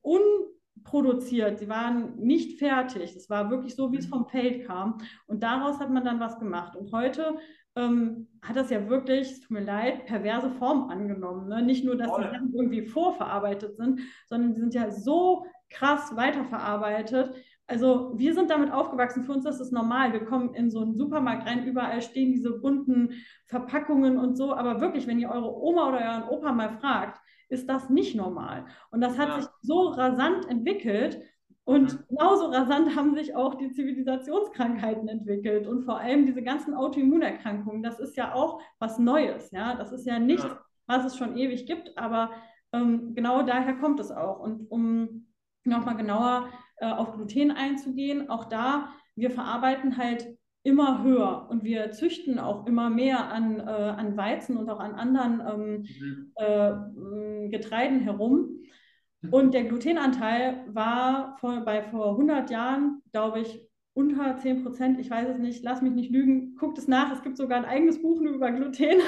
[0.81, 3.15] unproduziert, sie waren nicht fertig.
[3.17, 4.11] Es war wirklich so, wie es mhm.
[4.11, 4.99] vom Feld kam.
[5.27, 6.77] Und daraus hat man dann was gemacht.
[6.77, 7.37] Und heute
[7.77, 11.49] ähm, hat das ja wirklich, es tut mir leid, perverse Form angenommen.
[11.49, 11.63] Ne?
[11.63, 17.35] Nicht nur, dass die Sachen irgendwie vorverarbeitet sind, sondern die sind ja so krass weiterverarbeitet.
[17.69, 20.13] Also wir sind damit aufgewachsen, für uns ist es normal.
[20.13, 23.13] Wir kommen in so einen Supermarkt rein, überall stehen diese bunten
[23.47, 24.53] Verpackungen und so.
[24.53, 28.67] Aber wirklich, wenn ihr eure Oma oder euren Opa mal fragt, ist das nicht normal.
[28.91, 29.41] Und das hat ja.
[29.41, 31.23] sich so rasant entwickelt,
[31.71, 32.05] und mhm.
[32.09, 37.83] genauso rasant haben sich auch die Zivilisationskrankheiten entwickelt und vor allem diese ganzen Autoimmunerkrankungen.
[37.83, 39.53] Das ist ja auch was Neues.
[39.53, 40.61] Ja, das ist ja nichts, ja.
[40.87, 42.31] was es schon ewig gibt, aber
[42.73, 44.41] ähm, genau daher kommt es auch.
[44.41, 45.29] Und um
[45.65, 50.27] nochmal genauer äh, auf Gluten einzugehen, auch da, wir verarbeiten halt
[50.63, 54.95] immer höher und wir züchten auch immer mehr an, äh, an Weizen und auch an
[54.95, 56.33] anderen ähm, mhm.
[56.37, 58.61] äh, Getreiden herum.
[59.31, 64.99] Und der Glutenanteil war vor, bei vor 100 Jahren, glaube ich, unter 10 Prozent.
[64.99, 66.57] Ich weiß es nicht, lass mich nicht lügen.
[66.57, 67.13] Guckt es nach.
[67.13, 69.01] Es gibt sogar ein eigenes Buch nur über Gluten.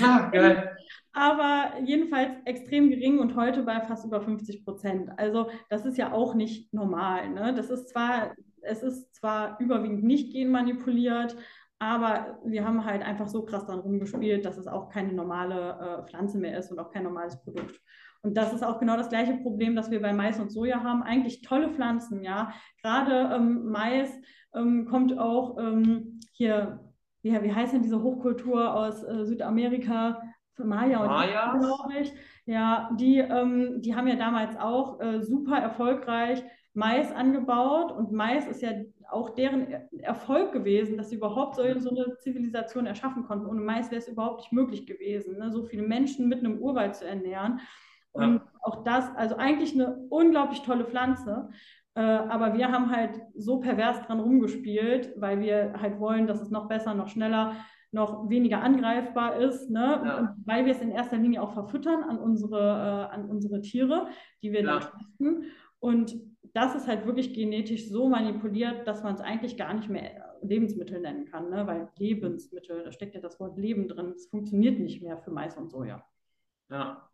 [0.00, 0.76] Ja, geil.
[1.12, 5.10] Aber jedenfalls extrem gering und heute bei fast über 50 Prozent.
[5.16, 7.30] Also das ist ja auch nicht normal.
[7.30, 7.54] Ne?
[7.54, 11.36] Das ist zwar, es ist zwar überwiegend nicht genmanipuliert,
[11.78, 16.08] Aber wir haben halt einfach so krass dran rumgespielt, dass es auch keine normale äh,
[16.08, 17.80] Pflanze mehr ist und auch kein normales Produkt.
[18.22, 21.02] Und das ist auch genau das gleiche Problem, das wir bei Mais und Soja haben.
[21.02, 22.54] Eigentlich tolle Pflanzen, ja.
[22.82, 24.10] Gerade ähm, Mais
[24.54, 26.80] ähm, kommt auch ähm, hier,
[27.22, 30.22] ja, wie heißt denn diese Hochkultur aus äh, Südamerika?
[30.56, 32.14] Maya und Maya, glaube ich.
[32.46, 36.42] Ja, die, ähm, die haben ja damals auch äh, super erfolgreich
[36.74, 38.72] Mais angebaut und Mais ist ja
[39.10, 39.68] auch deren
[40.00, 43.46] Erfolg gewesen, dass sie überhaupt so, eine Zivilisation erschaffen konnten.
[43.46, 45.52] Ohne Mais wäre es überhaupt nicht möglich gewesen, ne?
[45.52, 47.60] so viele Menschen mit einem Urwald zu ernähren.
[48.12, 48.42] Und ja.
[48.62, 51.48] auch das, also eigentlich eine unglaublich tolle Pflanze.
[51.94, 56.50] Äh, aber wir haben halt so pervers dran rumgespielt, weil wir halt wollen, dass es
[56.50, 57.54] noch besser, noch schneller,
[57.92, 60.02] noch weniger angreifbar ist, ne?
[60.04, 60.36] Ja.
[60.44, 64.08] weil wir es in erster Linie auch verfüttern an unsere, äh, an unsere Tiere,
[64.42, 64.80] die wir ja.
[64.80, 65.44] da testen.
[65.84, 66.14] Und
[66.54, 70.98] das ist halt wirklich genetisch so manipuliert, dass man es eigentlich gar nicht mehr Lebensmittel
[70.98, 71.66] nennen kann, ne?
[71.66, 75.58] weil Lebensmittel, da steckt ja das Wort Leben drin, es funktioniert nicht mehr für Mais
[75.58, 76.02] und Soja.
[76.70, 77.06] Ja.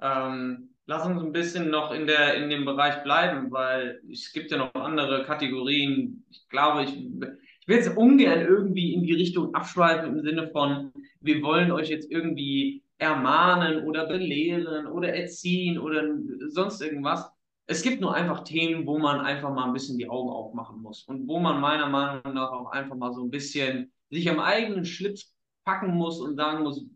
[0.00, 4.50] Ähm, lass uns ein bisschen noch in, der, in dem Bereich bleiben, weil es gibt
[4.50, 6.24] ja noch andere Kategorien.
[6.30, 10.90] Ich glaube, ich, ich will jetzt ungern irgendwie in die Richtung abschweifen im Sinne von,
[11.20, 16.02] wir wollen euch jetzt irgendwie ermahnen oder belehren oder erziehen oder
[16.48, 17.35] sonst irgendwas.
[17.68, 21.02] Es gibt nur einfach Themen, wo man einfach mal ein bisschen die Augen aufmachen muss
[21.04, 24.84] und wo man meiner Meinung nach auch einfach mal so ein bisschen sich am eigenen
[24.84, 26.86] Schlips packen muss und sagen muss,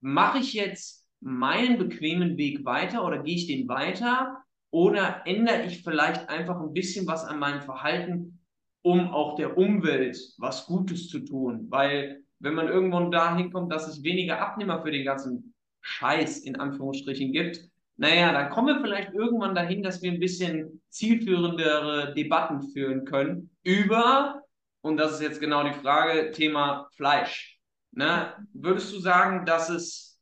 [0.00, 5.82] mache ich jetzt meinen bequemen Weg weiter oder gehe ich den weiter oder ändere ich
[5.82, 8.40] vielleicht einfach ein bisschen was an meinem Verhalten,
[8.82, 11.66] um auch der Umwelt was Gutes zu tun?
[11.70, 16.56] Weil wenn man irgendwann dahin kommt, dass es weniger Abnehmer für den ganzen Scheiß in
[16.56, 22.62] Anführungsstrichen gibt, naja, dann kommen wir vielleicht irgendwann dahin, dass wir ein bisschen zielführendere Debatten
[22.72, 24.42] führen können über,
[24.80, 27.58] und das ist jetzt genau die Frage, Thema Fleisch.
[27.92, 28.34] Ne?
[28.52, 30.18] Würdest du sagen, dass es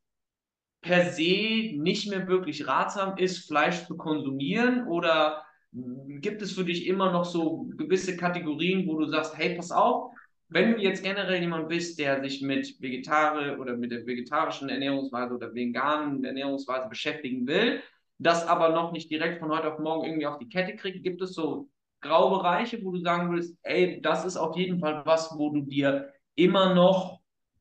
[0.83, 4.87] per se nicht mehr wirklich ratsam ist, Fleisch zu konsumieren?
[4.87, 9.71] Oder gibt es für dich immer noch so gewisse Kategorien, wo du sagst, hey, pass
[9.71, 10.13] auf,
[10.53, 15.35] wenn du jetzt generell jemand bist, der sich mit Vegetarier oder mit der vegetarischen Ernährungsweise
[15.35, 17.83] oder veganen Ernährungsweise beschäftigen will,
[18.19, 21.23] das aber noch nicht direkt von heute auf morgen irgendwie auf die Kette kriegt, gibt
[21.23, 21.69] es so
[22.01, 26.13] Graubereiche, wo du sagen würdest, ey, das ist auf jeden Fall was, wo du dir
[26.35, 27.21] immer noch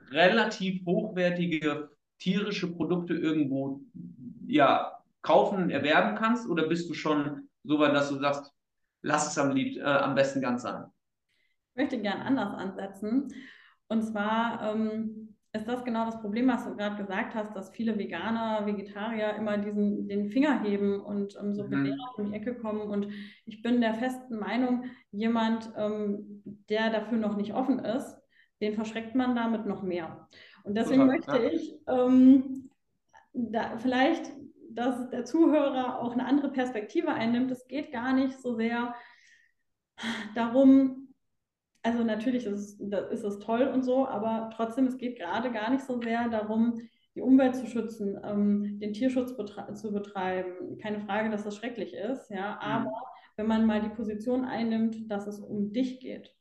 [0.10, 3.82] relativ hochwertige tierische Produkte irgendwo
[4.48, 6.50] ja, kaufen, erwerben kannst?
[6.50, 8.52] Oder bist du schon so weit, dass du sagst,
[9.02, 10.86] lass es am, lieb, äh, am besten ganz sein?
[11.82, 13.34] Ich möchte gern anders ansetzen.
[13.88, 17.98] Und zwar ähm, ist das genau das Problem, was du gerade gesagt hast, dass viele
[17.98, 21.98] Veganer, Vegetarier immer diesen, den Finger heben und ähm, so mhm.
[22.18, 22.82] um die Ecke kommen.
[22.82, 23.08] Und
[23.48, 28.16] ich bin der festen Meinung, jemand, ähm, der dafür noch nicht offen ist,
[28.62, 30.28] den verschreckt man damit noch mehr.
[30.64, 31.50] Und deswegen Super, möchte ja.
[31.52, 32.70] ich ähm,
[33.34, 34.32] da vielleicht,
[34.70, 37.50] dass der Zuhörer auch eine andere Perspektive einnimmt.
[37.50, 38.94] Es geht gar nicht so sehr
[40.36, 41.01] darum,
[41.84, 42.80] also natürlich ist es,
[43.12, 46.82] ist es toll und so, aber trotzdem, es geht gerade gar nicht so sehr darum,
[47.16, 50.78] die Umwelt zu schützen, ähm, den Tierschutz betre zu betreiben.
[50.78, 52.58] Keine Frage, dass das schrecklich ist, ja, mhm.
[52.60, 52.96] aber mhm.
[53.36, 56.34] wenn man mal die Position einnimmt, dass es um dich geht,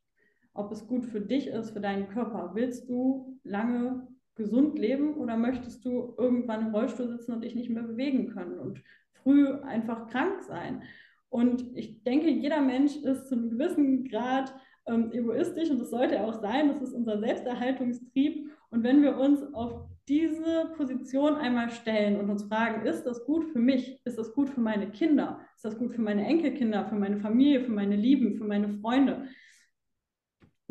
[0.52, 2.52] ob es gut für dich ist, für deinen Körper.
[2.54, 7.70] Willst du lange gesund leben oder möchtest du irgendwann im Rollstuhl sitzen und dich nicht
[7.70, 10.82] mehr bewegen können und früh einfach krank sein?
[11.30, 14.52] Und ich denke, jeder Mensch ist zu einem gewissen Grad
[14.86, 16.68] ähm, egoistisch und das sollte auch sein.
[16.68, 18.50] Das ist unser Selbsterhaltungstrieb.
[18.70, 23.44] Und wenn wir uns auf diese Position einmal stellen und uns fragen, ist das gut
[23.44, 24.00] für mich?
[24.04, 25.40] Ist das gut für meine Kinder?
[25.54, 29.28] Ist das gut für meine Enkelkinder, für meine Familie, für meine Lieben, für meine Freunde?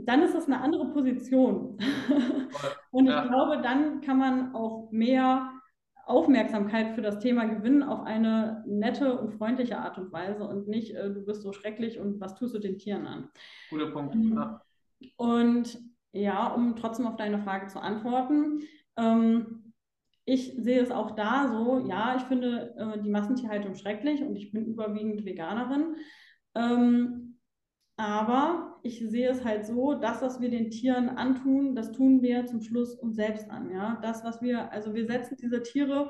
[0.06, 1.78] dann ist das eine andere Position.
[2.92, 3.28] und ich ja.
[3.28, 5.52] glaube, dann kann man auch mehr
[6.10, 10.96] Aufmerksamkeit für das Thema gewinnen auf eine nette und freundliche Art und Weise und nicht,
[10.96, 13.30] äh, du bist so schrecklich und was tust du den Tieren an.
[13.70, 14.16] Guter Punkt.
[14.16, 14.34] Mhm.
[14.34, 14.62] Ja.
[15.18, 15.80] Und
[16.12, 18.62] ja, um trotzdem auf deine Frage zu antworten,
[18.98, 19.74] ähm,
[20.26, 24.52] ich sehe es auch da so, ja, ich finde äh, die Massentierhaltung schrecklich und ich
[24.52, 25.96] bin überwiegend Veganerin.
[26.56, 27.29] Ähm,
[28.00, 32.46] aber ich sehe es halt so, das, was wir den Tieren antun, das tun wir
[32.46, 33.70] zum Schluss uns selbst an.
[33.72, 34.00] Ja?
[34.02, 36.10] Das, was wir, also wir setzen diese Tiere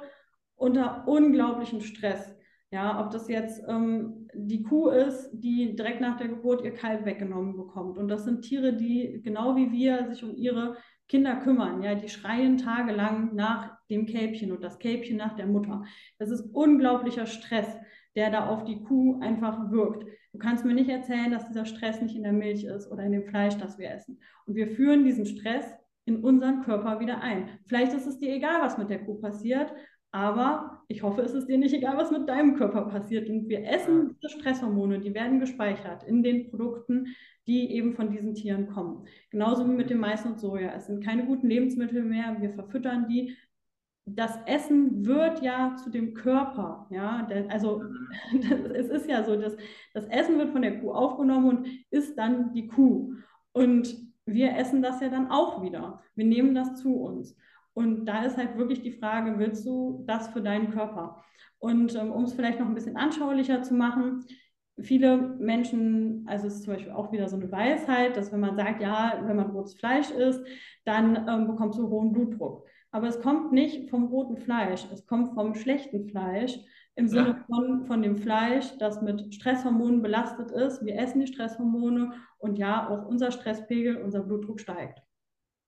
[0.56, 2.36] unter unglaublichen Stress.
[2.72, 7.06] Ja, ob das jetzt ähm, die Kuh ist, die direkt nach der Geburt ihr Kalb
[7.06, 7.98] weggenommen bekommt.
[7.98, 11.82] Und das sind Tiere, die genau wie wir sich um ihre Kinder kümmern.
[11.82, 15.86] Ja, die schreien tagelang nach dem Kälbchen und das Kälbchen nach der Mutter.
[16.20, 17.80] Das ist unglaublicher Stress,
[18.16, 20.06] der da auf die Kuh einfach wirkt.
[20.32, 23.12] Du kannst mir nicht erzählen, dass dieser Stress nicht in der Milch ist oder in
[23.12, 24.20] dem Fleisch, das wir essen.
[24.46, 25.66] Und wir führen diesen Stress
[26.06, 27.50] in unseren Körper wieder ein.
[27.66, 29.74] Vielleicht ist es dir egal, was mit der Kuh passiert,
[30.12, 33.30] aber ich hoffe, es ist dir nicht egal, was mit deinem Körper passiert.
[33.30, 37.16] Und wir essen diese Stresshormone, die werden gespeichert in den Produkten,
[37.46, 39.06] die eben von diesen Tieren kommen.
[39.30, 40.74] Genauso wie mit dem Mais und Soja.
[40.76, 42.38] Es sind keine guten Lebensmittel mehr.
[42.40, 43.36] Wir verfüttern die.
[44.16, 46.88] Das Essen wird ja zu dem Körper.
[46.90, 47.84] Ja, also
[48.74, 49.56] es ist ja so, dass
[49.94, 53.14] das Essen wird von der Kuh aufgenommen und ist dann die Kuh.
[53.52, 53.96] Und
[54.26, 56.02] wir essen das ja dann auch wieder.
[56.16, 57.36] Wir nehmen das zu uns.
[57.74, 61.24] Und da ist halt wirklich die Frage, willst du das für deinen Körper?
[61.60, 64.26] Und ähm, um es vielleicht noch ein bisschen anschaulicher zu machen,
[64.82, 68.56] viele Menschen, also es ist zum Beispiel auch wieder so eine Weisheit, dass wenn man
[68.56, 70.42] sagt, ja, wenn man rotes Fleisch isst,
[70.86, 72.66] dann ähm, bekommst du hohen Blutdruck.
[72.92, 76.58] Aber es kommt nicht vom roten Fleisch, es kommt vom schlechten Fleisch
[76.96, 77.46] im Sinne ja.
[77.46, 80.84] von, von dem Fleisch, das mit Stresshormonen belastet ist.
[80.84, 85.02] Wir essen die Stresshormone und ja, auch unser Stresspegel, unser Blutdruck steigt.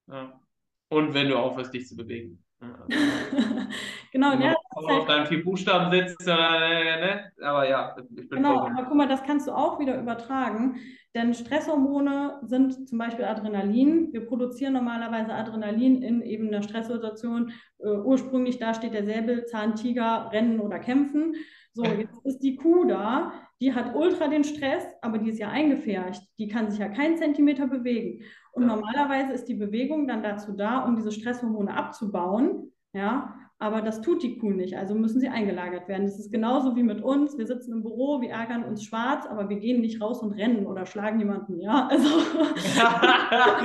[0.07, 0.41] Ja.
[0.89, 2.43] Und wenn du aufhörst, dich zu bewegen.
[4.11, 4.53] genau, ja.
[4.69, 4.99] Auf, halt...
[4.99, 7.31] auf deinem vier Buchstaben sitzt, äh, ne?
[7.41, 10.75] aber ja, ich bin Genau, aber guck mal, das kannst du auch wieder übertragen,
[11.15, 14.13] denn Stresshormone sind zum Beispiel Adrenalin.
[14.13, 17.51] Wir produzieren normalerweise Adrenalin in eben einer Stresssituation.
[17.79, 21.35] Äh, ursprünglich da steht der Säbelzahntiger, rennen oder kämpfen.
[21.73, 25.49] So, jetzt ist die Kuh da, die hat ultra den Stress, aber die ist ja
[25.49, 26.21] eingefärcht.
[26.37, 28.23] Die kann sich ja keinen Zentimeter bewegen.
[28.51, 32.71] Und normalerweise ist die Bewegung dann dazu da, um diese Stresshormone abzubauen.
[32.93, 36.07] Ja, aber das tut die Kuh nicht, also müssen sie eingelagert werden.
[36.07, 37.37] Das ist genauso wie mit uns.
[37.37, 40.65] Wir sitzen im Büro, wir ärgern uns schwarz, aber wir gehen nicht raus und rennen
[40.65, 41.61] oder schlagen jemanden.
[41.61, 42.09] Ja, also.
[42.55, 42.75] das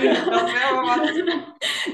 [0.03, 1.01] wäre aber was.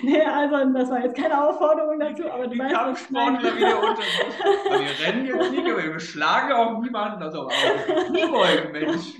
[0.03, 3.39] nee, also das war jetzt keine Aufforderung dazu, aber du die weißt, meine.
[3.39, 7.23] wieder unter Wir rennen jetzt nicht, aber wir schlagen auch niemanden.
[7.23, 7.49] Also,
[8.09, 9.15] Kniebeugen, Mensch.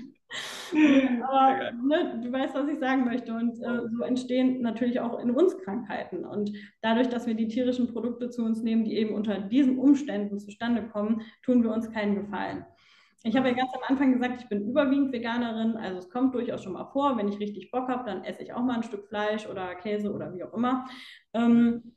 [0.73, 3.33] Aber ne, du weißt, was ich sagen möchte.
[3.33, 6.25] Und äh, so entstehen natürlich auch in uns Krankheiten.
[6.25, 10.39] Und dadurch, dass wir die tierischen Produkte zu uns nehmen, die eben unter diesen Umständen
[10.39, 12.65] zustande kommen, tun wir uns keinen Gefallen.
[13.25, 15.77] Ich habe ja ganz am Anfang gesagt, ich bin überwiegend Veganerin.
[15.77, 18.53] Also es kommt durchaus schon mal vor, wenn ich richtig Bock habe, dann esse ich
[18.53, 20.85] auch mal ein Stück Fleisch oder Käse oder wie auch immer.
[21.33, 21.95] Ähm,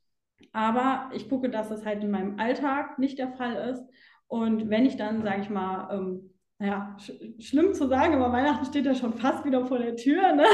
[0.52, 3.84] aber ich gucke, dass es halt in meinem Alltag nicht der Fall ist.
[4.28, 8.64] Und wenn ich dann, sage ich mal, ähm, naja, sch schlimm zu sagen, aber Weihnachten
[8.64, 10.32] steht ja schon fast wieder vor der Tür.
[10.32, 10.44] Ne?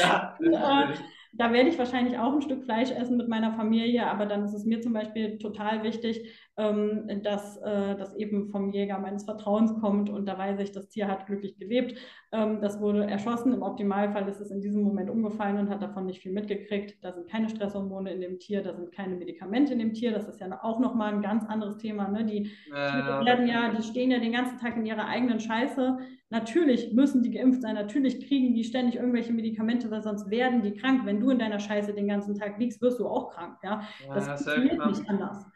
[0.00, 0.94] Ja, äh,
[1.32, 4.54] da werde ich wahrscheinlich auch ein Stück Fleisch essen mit meiner Familie, aber dann ist
[4.54, 9.74] es mir zum Beispiel total wichtig, ähm, dass äh, das eben vom Jäger meines Vertrauens
[9.80, 11.98] kommt und da weiß ich, das Tier hat glücklich gelebt.
[12.32, 13.52] Ähm, das wurde erschossen.
[13.52, 17.04] Im Optimalfall ist es in diesem Moment umgefallen und hat davon nicht viel mitgekriegt.
[17.04, 20.12] Da sind keine Stresshormone in dem Tier, da sind keine Medikamente in dem Tier.
[20.12, 22.08] Das ist ja auch nochmal ein ganz anderes Thema.
[22.08, 22.24] Ne?
[22.24, 25.98] Die äh, werden ja, die stehen ja den ganzen Tag in ihrer eigenen Scheiße.
[26.28, 30.72] Natürlich müssen die geimpft sein, natürlich kriegen die ständig irgendwelche Medikamente, weil sonst werden die
[30.72, 31.02] krank.
[31.04, 33.58] Wenn du in deiner Scheiße den ganzen Tag liegst, wirst du auch krank.
[33.62, 33.82] Ja?
[34.12, 35.46] Das ja, funktioniert nicht anders.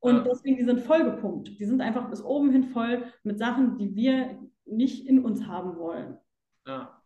[0.00, 1.58] Und deswegen, die sind vollgepumpt.
[1.58, 5.76] Die sind einfach bis oben hin voll mit Sachen, die wir nicht in uns haben
[5.76, 6.16] wollen.
[6.66, 7.02] Ja.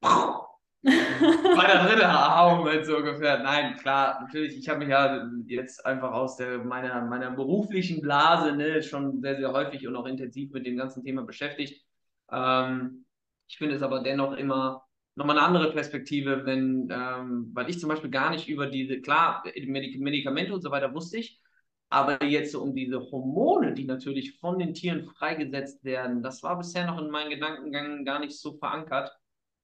[0.00, 3.42] Bei der dritte Aha-Moment so ungefähr.
[3.42, 8.52] Nein, klar, natürlich, ich habe mich ja jetzt einfach aus der, meiner, meiner beruflichen Blase
[8.52, 11.84] ne, schon sehr, sehr häufig und auch intensiv mit dem ganzen Thema beschäftigt.
[12.30, 13.04] Ähm,
[13.48, 14.86] ich finde es aber dennoch immer
[15.16, 19.42] nochmal eine andere Perspektive, wenn, ähm, weil ich zum Beispiel gar nicht über diese, klar,
[19.56, 21.40] Medikamente und so weiter wusste ich,
[21.88, 26.58] aber jetzt so um diese Hormone, die natürlich von den Tieren freigesetzt werden, das war
[26.58, 29.12] bisher noch in meinen Gedankengang gar nicht so verankert.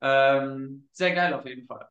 [0.00, 1.88] Ähm, sehr geil auf jeden Fall.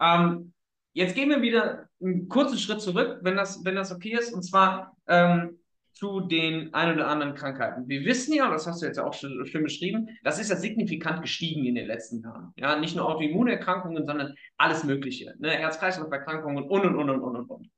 [0.00, 0.52] Ähm,
[0.92, 4.42] jetzt gehen wir wieder einen kurzen Schritt zurück, wenn das, wenn das okay ist, und
[4.42, 5.58] zwar ähm,
[5.92, 7.88] zu den ein oder anderen Krankheiten.
[7.88, 11.22] Wir wissen ja, das hast du jetzt auch schon, schon beschrieben, das ist ja signifikant
[11.22, 12.52] gestiegen in den letzten Jahren.
[12.56, 15.34] Ja, nicht nur Autoimmunerkrankungen, sondern alles Mögliche.
[15.38, 15.50] Ne?
[15.50, 17.70] Herz-Kreislauf-Erkrankungen und, und, und, und, und, und.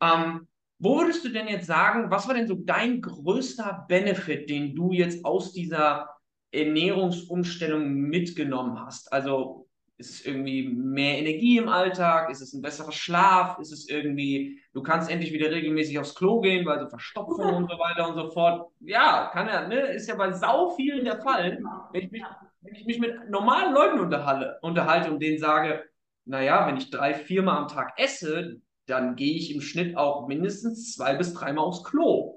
[0.00, 4.74] Ähm, wo würdest du denn jetzt sagen, was war denn so dein größter Benefit, den
[4.74, 6.08] du jetzt aus dieser
[6.52, 9.12] Ernährungsumstellung mitgenommen hast?
[9.12, 12.30] Also ist es irgendwie mehr Energie im Alltag?
[12.30, 13.58] Ist es ein besserer Schlaf?
[13.58, 17.68] Ist es irgendwie, du kannst endlich wieder regelmäßig aufs Klo gehen, weil so Verstopfung und
[17.68, 18.70] so weiter und so fort.
[18.78, 19.80] Ja, kann ja, ne?
[19.88, 21.58] Ist ja bei sau vielen der Fall.
[21.92, 22.22] Wenn ich mich,
[22.60, 25.82] wenn ich mich mit normalen Leuten unterhalte, unterhalte und denen sage,
[26.24, 30.94] naja, wenn ich drei, viermal am Tag esse, dann gehe ich im Schnitt auch mindestens
[30.94, 32.36] zwei bis dreimal aufs Klo.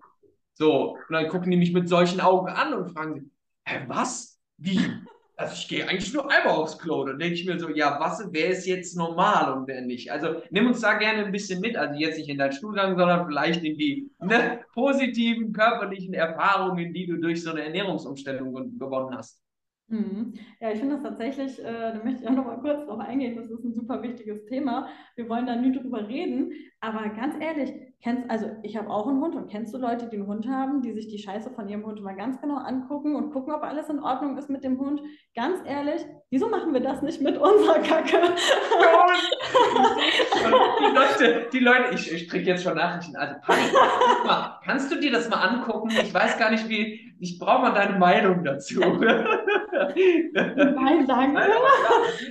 [0.54, 3.32] So, und dann gucken die mich mit solchen Augen an und fragen,
[3.66, 4.40] hä, was?
[4.58, 4.80] Wie?
[5.38, 7.04] Also ich gehe eigentlich nur einmal aufs Klo.
[7.06, 10.12] Dann denke ich mir so, ja, was, wer ist jetzt normal und wer nicht?
[10.12, 11.76] Also nimm uns da gerne ein bisschen mit.
[11.78, 17.08] Also jetzt nicht in deinen Stuhlgang, sondern vielleicht in die ne, positiven körperlichen Erfahrungen, die
[17.08, 19.42] du durch so eine Ernährungsumstellung gewonnen hast.
[19.92, 20.34] Mhm.
[20.62, 23.36] Ja, ich finde das tatsächlich, äh, da möchte ich auch noch mal kurz drauf eingehen,
[23.36, 24.88] das ist ein super wichtiges Thema.
[25.18, 29.22] Wir wollen da nie drüber reden, aber ganz ehrlich, kennst, also ich habe auch einen
[29.22, 31.86] Hund und kennst du Leute, die einen Hund haben, die sich die Scheiße von ihrem
[31.86, 35.02] Hund mal ganz genau angucken und gucken, ob alles in Ordnung ist mit dem Hund?
[35.36, 38.18] Ganz ehrlich, wieso machen wir das nicht mit unserer Kacke?
[40.80, 43.18] die Leute, die Leute, ich, ich kriege jetzt schon Nachrichten.
[43.18, 43.62] Also, Pani,
[44.64, 45.90] kannst du dir das mal angucken?
[45.92, 48.82] Ich weiß gar nicht, wie, ich brauche mal deine Meinung dazu.
[50.34, 51.42] Nein, danke.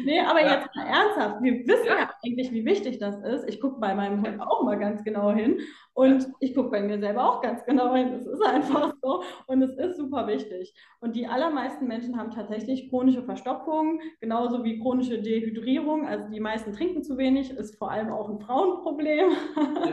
[0.04, 1.42] nee, aber jetzt mal ernsthaft.
[1.42, 1.98] Wir wissen ja.
[1.98, 3.48] ja eigentlich, wie wichtig das ist.
[3.48, 5.58] Ich gucke bei meinem Hund auch mal ganz genau hin.
[5.92, 8.12] Und ich gucke bei mir selber auch ganz genau hin.
[8.14, 9.22] Es ist einfach so.
[9.46, 10.74] Und es ist super wichtig.
[11.00, 16.06] Und die allermeisten Menschen haben tatsächlich chronische Verstopfungen, genauso wie chronische Dehydrierung.
[16.06, 19.30] Also die meisten trinken zu wenig, ist vor allem auch ein Frauenproblem.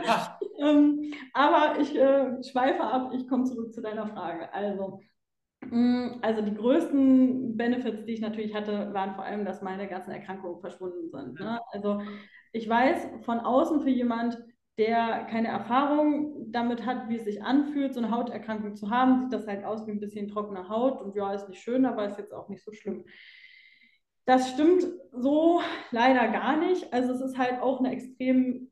[0.06, 0.38] Ja.
[0.58, 3.12] ähm, aber ich äh, schweife ab.
[3.14, 4.52] Ich komme zurück zu deiner Frage.
[4.52, 5.00] Also,
[6.22, 10.60] also die größten Benefits, die ich natürlich hatte, waren vor allem, dass meine ganzen Erkrankungen
[10.60, 11.38] verschwunden sind.
[11.38, 11.60] Ne?
[11.72, 12.00] Also
[12.52, 14.38] ich weiß von außen für jemand,
[14.78, 19.32] der keine Erfahrung damit hat, wie es sich anfühlt, so eine Hauterkrankung zu haben, sieht
[19.32, 22.18] das halt aus wie ein bisschen trockene Haut und ja, ist nicht schön, aber ist
[22.18, 23.04] jetzt auch nicht so schlimm.
[24.24, 26.92] Das stimmt so leider gar nicht.
[26.92, 28.70] Also es ist halt auch eine extrem,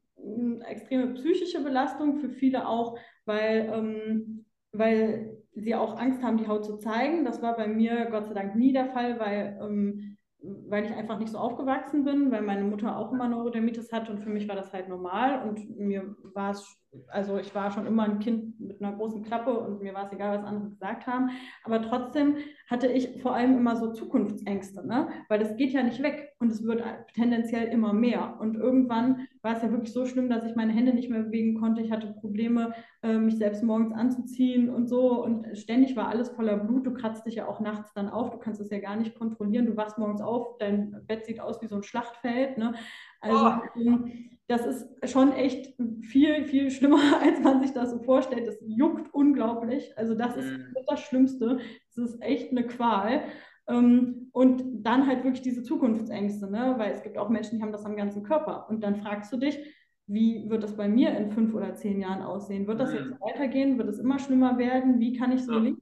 [0.65, 6.65] extreme psychische Belastung für viele auch, weil, ähm, weil sie auch Angst haben, die Haut
[6.65, 7.25] zu zeigen.
[7.25, 10.17] Das war bei mir Gott sei Dank nie der Fall, weil, ähm,
[10.69, 14.21] weil ich einfach nicht so aufgewachsen bin, weil meine Mutter auch immer Neurodermitis hat und
[14.21, 16.77] für mich war das halt normal und mir war es
[17.09, 20.13] also ich war schon immer ein Kind mit einer großen Klappe und mir war es
[20.13, 21.31] egal, was andere gesagt haben.
[21.65, 22.37] Aber trotzdem
[22.69, 25.09] hatte ich vor allem immer so Zukunftsängste, ne?
[25.29, 26.83] weil das geht ja nicht weg und es wird
[27.15, 28.39] tendenziell immer mehr.
[28.41, 31.59] Und irgendwann war es ja wirklich so schlimm, dass ich meine Hände nicht mehr bewegen
[31.59, 31.81] konnte.
[31.81, 35.23] Ich hatte Probleme, äh, mich selbst morgens anzuziehen und so.
[35.23, 36.87] Und ständig war alles voller Blut.
[36.87, 38.31] Du kratzt dich ja auch nachts dann auf.
[38.31, 39.67] Du kannst es ja gar nicht kontrollieren.
[39.67, 42.59] Du wachst morgens auf, dein Bett sieht aus wie so ein Schlachtfeld.
[42.59, 42.75] Ne?
[43.21, 44.05] Also oh.
[44.49, 48.47] Das ist schon echt viel, viel schlimmer, als man sich das so vorstellt.
[48.47, 49.93] Das juckt unglaublich.
[49.97, 50.75] Also das ist mhm.
[50.87, 51.59] das Schlimmste.
[51.95, 53.23] Das ist echt eine Qual.
[53.69, 56.75] Ähm, und dann halt wirklich diese Zukunftsängste, ne?
[56.77, 58.69] weil es gibt auch Menschen, die haben das am ganzen Körper.
[58.69, 59.59] Und dann fragst du dich,
[60.07, 62.69] wie wird das bei mir in fünf oder zehn Jahren aussehen?
[62.69, 63.21] Wird das jetzt mhm.
[63.21, 63.79] weitergehen?
[63.79, 65.01] Wird es immer schlimmer werden?
[65.01, 65.81] Wie kann ich so leben?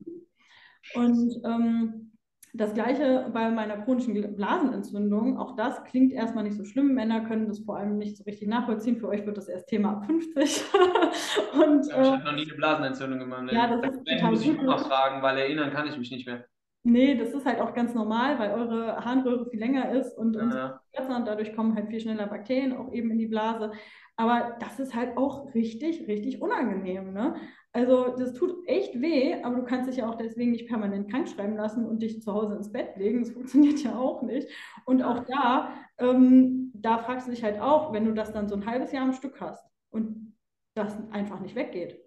[0.94, 2.12] Und ähm,
[2.56, 5.36] das gleiche bei meiner chronischen Blasenentzündung.
[5.38, 6.94] Auch das klingt erstmal nicht so schlimm.
[6.94, 8.96] Männer können das vor allem nicht so richtig nachvollziehen.
[8.96, 10.64] Für euch wird das erst Thema ab 50.
[11.54, 13.50] Und, ja, ich äh, habe noch nie eine Blasenentzündung gemacht.
[13.50, 16.44] Ja, das, das ist muss ich immer fragen, weil erinnern kann ich mich nicht mehr.
[16.86, 20.80] Nee, das ist halt auch ganz normal, weil eure Harnröhre viel länger ist und, ja.
[20.98, 23.72] und dadurch kommen halt viel schneller Bakterien auch eben in die Blase.
[24.16, 27.12] Aber das ist halt auch richtig, richtig unangenehm.
[27.12, 27.34] Ne?
[27.72, 31.28] Also das tut echt weh, aber du kannst dich ja auch deswegen nicht permanent krank
[31.28, 33.20] schreiben lassen und dich zu Hause ins Bett legen.
[33.20, 34.48] Das funktioniert ja auch nicht.
[34.84, 38.54] Und auch da, ähm, da fragst du dich halt auch, wenn du das dann so
[38.54, 40.36] ein halbes Jahr am Stück hast und
[40.74, 42.00] das einfach nicht weggeht,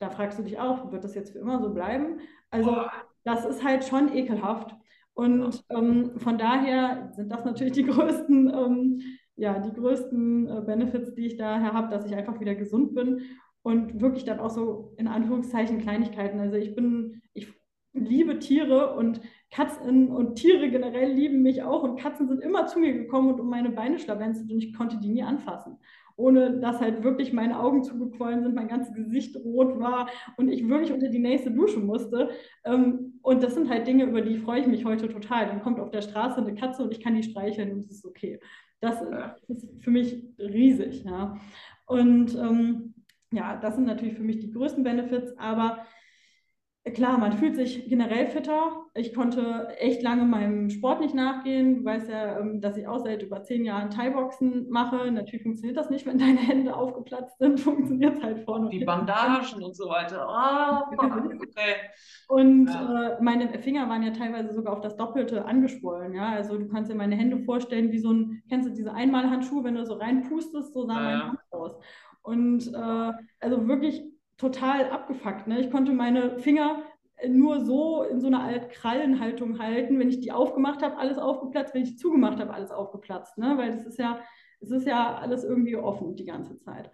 [0.00, 2.20] da fragst du dich auch, wird das jetzt für immer so bleiben?
[2.50, 2.86] Also
[3.24, 4.74] das ist halt schon ekelhaft.
[5.14, 9.00] Und ähm, von daher sind das natürlich die größten, ähm,
[9.36, 13.22] ja, die größten äh, Benefits, die ich daher habe, dass ich einfach wieder gesund bin
[13.62, 16.40] und wirklich dann auch so in Anführungszeichen Kleinigkeiten.
[16.40, 17.48] Also ich bin, ich
[17.94, 22.78] liebe Tiere und Katzen und Tiere generell lieben mich auch und Katzen sind immer zu
[22.78, 25.78] mir gekommen und um meine Beine schlawenzelt und ich konnte die nie anfassen.
[26.16, 30.68] Ohne dass halt wirklich meine Augen zugequollen sind, mein ganzes Gesicht rot war und ich
[30.68, 32.30] wirklich unter die nächste Dusche musste.
[32.64, 35.46] Ähm, und das sind halt Dinge, über die freue ich mich heute total.
[35.46, 38.04] Dann kommt auf der Straße eine Katze und ich kann die streicheln und es ist
[38.04, 38.40] okay.
[38.82, 39.00] Das
[39.48, 41.04] ist für mich riesig.
[41.04, 41.38] Ja.
[41.86, 42.94] Und ähm,
[43.32, 45.86] ja, das sind natürlich für mich die größten Benefits, aber
[46.90, 48.86] klar, man fühlt sich generell fitter.
[48.94, 51.76] Ich konnte echt lange meinem Sport nicht nachgehen.
[51.76, 55.12] Du weißt ja, ähm, dass ich auch seit über zehn Jahren Thai-Boxen mache.
[55.12, 57.60] Natürlich funktioniert das nicht, wenn deine Hände aufgeplatzt sind.
[57.60, 58.68] Funktioniert es halt vorne.
[58.68, 60.26] Die Bandagen und so weiter.
[60.28, 61.74] Oh, okay.
[62.26, 63.10] Und ja.
[63.10, 66.14] äh, meine Finger waren ja teilweise sogar auf das Doppelte angeschwollen.
[66.14, 66.30] Ja?
[66.30, 69.76] Also du kannst dir meine Hände vorstellen wie so ein, kennst du diese Einmalhandschuhe, wenn
[69.76, 71.00] du so reinpustest, so sah ja.
[71.00, 71.76] meine Hand aus.
[72.22, 74.02] Und äh, also wirklich
[74.42, 75.46] total abgefuckt.
[75.46, 75.60] Ne?
[75.60, 76.82] Ich konnte meine Finger
[77.28, 80.00] nur so in so einer Art Krallenhaltung halten.
[80.00, 81.74] Wenn ich die aufgemacht habe, alles aufgeplatzt.
[81.74, 83.38] Wenn ich die zugemacht habe, alles aufgeplatzt.
[83.38, 83.54] Ne?
[83.56, 84.20] Weil es ist ja,
[84.60, 86.90] es ist ja alles irgendwie offen die ganze Zeit.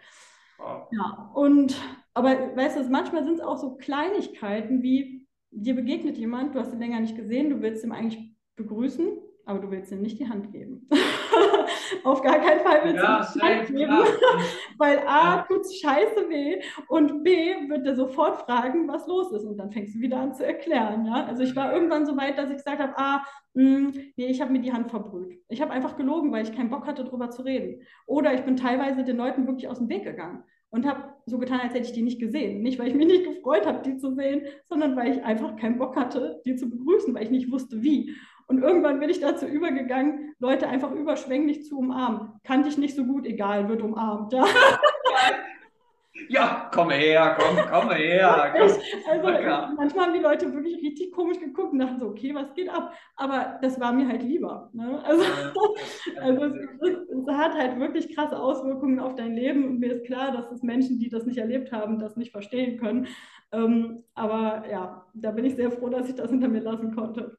[0.59, 0.89] Wow.
[0.91, 1.75] Ja, und
[2.13, 6.75] aber weißt du, manchmal sind es auch so Kleinigkeiten wie dir begegnet jemand, du hast
[6.75, 9.09] ihn länger nicht gesehen, du willst ihm eigentlich begrüßen,
[9.49, 10.87] aber du willst ihm nicht die Hand geben.
[12.05, 13.99] Auf gar keinen Fall willst ja, du die Hand geben,
[14.79, 15.47] weil A, ja.
[15.49, 19.73] tut es scheiße weh und B, wird er sofort fragen, was los ist und dann
[19.73, 21.07] fängst du wieder an zu erklären.
[21.07, 21.25] Ja?
[21.25, 23.25] Also ich war irgendwann so weit, dass ich gesagt habe, ah,
[23.55, 25.41] mh, hm, nee, ich habe mir die Hand verbrüht.
[25.49, 27.83] Ich habe einfach gelogen, weil ich keinen Bock hatte, darüber zu reden.
[28.07, 31.61] Oder ich bin teilweise den Leuten wirklich aus dem Weg gegangen und habe so getan,
[31.61, 32.63] als hätte ich die nicht gesehen.
[32.63, 35.79] Nicht, weil ich mich nicht gefreut habe, die zu sehen, sondern weil ich einfach keinen
[35.79, 38.15] Bock hatte, die zu begrüßen, weil ich nicht wusste, wie.
[38.49, 42.33] Und irgendwann bin ich dazu übergegangen, Leute einfach überschwänglich zu umarmen.
[42.45, 44.33] Kannte ich nicht so gut, egal, wird umarmt.
[44.33, 44.47] Ja,
[46.31, 48.55] ja komm her, komm, komm her.
[48.57, 48.71] Komm.
[49.11, 52.71] Also manchmal haben die Leute wirklich richtig komisch geguckt und dachten so, okay, was geht
[52.71, 52.95] ab?
[53.17, 54.71] Aber das war mir halt lieber.
[54.73, 54.99] Ne?
[55.05, 55.23] Also,
[56.21, 60.33] also es, es, hat halt wirklich krasse Auswirkungen auf dein Leben und mir ist klar,
[60.33, 63.09] dass es Menschen, die das nicht erlebt haben, das nicht verstehen können.
[63.53, 67.37] Ähm, aber ja, da bin ich sehr froh, dass ich das hinter mir lassen konnte.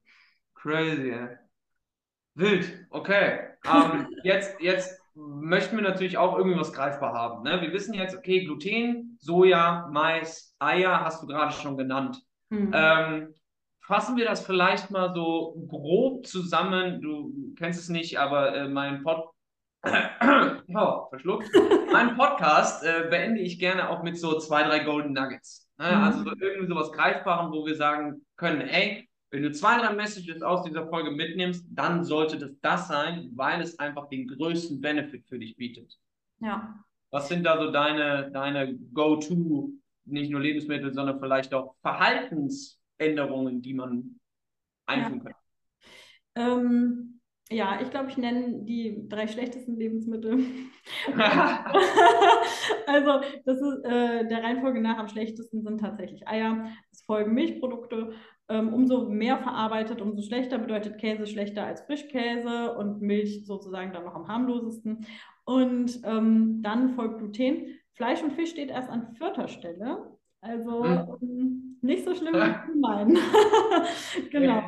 [0.62, 1.38] Crazy, ey.
[2.36, 3.39] Wild, okay.
[3.66, 7.43] Ähm, jetzt, jetzt möchten wir natürlich auch irgendwie was greifbar haben.
[7.43, 7.62] Ne?
[7.62, 12.22] Wir wissen jetzt, okay, Gluten, Soja, Mais, Eier hast du gerade schon genannt.
[12.49, 12.72] Mhm.
[12.74, 13.34] Ähm,
[13.82, 17.01] fassen wir das vielleicht mal so grob zusammen.
[17.01, 19.30] Du kennst es nicht, aber äh, mein Pod
[20.76, 21.49] oh, verschluckt.
[21.91, 25.72] Mein Podcast äh, beende ich gerne auch mit so zwei, drei Golden Nuggets.
[25.78, 25.95] Ne?
[25.95, 26.03] Mhm.
[26.03, 30.42] Also so irgendwie sowas Greifbarem, wo wir sagen können, ey, wenn du zwei, drei Messages
[30.42, 35.26] aus dieser Folge mitnimmst, dann sollte das das sein, weil es einfach den größten Benefit
[35.28, 36.00] für dich bietet.
[36.40, 36.84] Ja.
[37.12, 39.72] Was sind da so deine, deine Go-To,
[40.06, 44.20] nicht nur Lebensmittel, sondern vielleicht auch Verhaltensänderungen, die man
[44.86, 45.32] einführen ja.
[45.32, 45.36] kann?
[46.36, 47.20] Ähm,
[47.52, 50.40] ja, ich glaube, ich nenne die drei schlechtesten Lebensmittel.
[52.88, 56.72] also, das ist äh, der Reihenfolge nach am schlechtesten sind tatsächlich Eier.
[56.92, 58.14] Es folgen Milchprodukte
[58.50, 64.16] umso mehr verarbeitet, umso schlechter bedeutet Käse schlechter als Frischkäse und Milch sozusagen dann noch
[64.16, 65.06] am harmlosesten.
[65.45, 67.80] Und ähm, dann folgt Gluten.
[67.93, 70.18] Fleisch und Fisch steht erst an vierter Stelle.
[70.41, 71.78] Also hm.
[71.82, 73.18] nicht so schlimm, wie Sie meinen.
[74.32, 74.64] genau.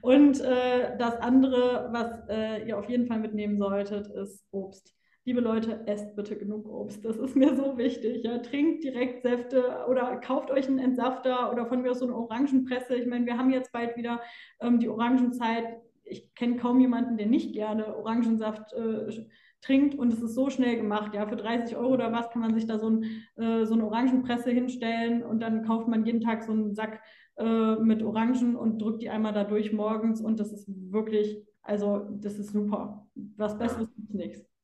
[0.00, 4.96] Und äh, das andere, was äh, ihr auf jeden Fall mitnehmen solltet, ist Obst
[5.26, 7.04] liebe Leute, esst bitte genug Obst.
[7.04, 8.22] Das ist mir so wichtig.
[8.22, 8.38] Ja.
[8.38, 12.94] Trinkt direkt Säfte oder kauft euch einen Entsafter oder von mir aus so eine Orangenpresse.
[12.94, 14.20] Ich meine, wir haben jetzt bald wieder
[14.60, 15.80] ähm, die Orangenzeit.
[16.04, 19.26] Ich kenne kaum jemanden, der nicht gerne Orangensaft äh,
[19.60, 21.12] trinkt und es ist so schnell gemacht.
[21.12, 23.84] Ja, für 30 Euro oder was kann man sich da so, ein, äh, so eine
[23.84, 27.00] Orangenpresse hinstellen und dann kauft man jeden Tag so einen Sack
[27.36, 32.06] äh, mit Orangen und drückt die einmal da durch morgens und das ist wirklich, also
[32.12, 33.08] das ist super.
[33.36, 34.55] Was Besseres gibt es nichts.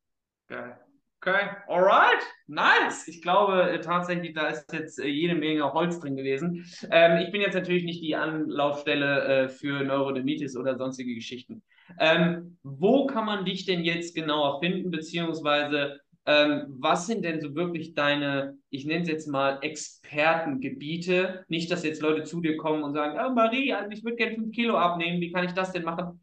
[0.52, 0.76] Geil.
[1.24, 3.08] Okay, alright, nice.
[3.08, 6.66] Ich glaube äh, tatsächlich, da ist jetzt äh, jede Menge Holz drin gewesen.
[6.90, 11.62] Ähm, ich bin jetzt natürlich nicht die Anlaufstelle äh, für Neurodermitis oder sonstige Geschichten.
[11.98, 17.54] Ähm, wo kann man dich denn jetzt genauer finden, beziehungsweise ähm, was sind denn so
[17.54, 21.46] wirklich deine, ich nenne es jetzt mal Expertengebiete?
[21.48, 24.34] Nicht, dass jetzt Leute zu dir kommen und sagen, oh, Marie, also ich würde gerne
[24.34, 26.20] fünf Kilo abnehmen, wie kann ich das denn machen?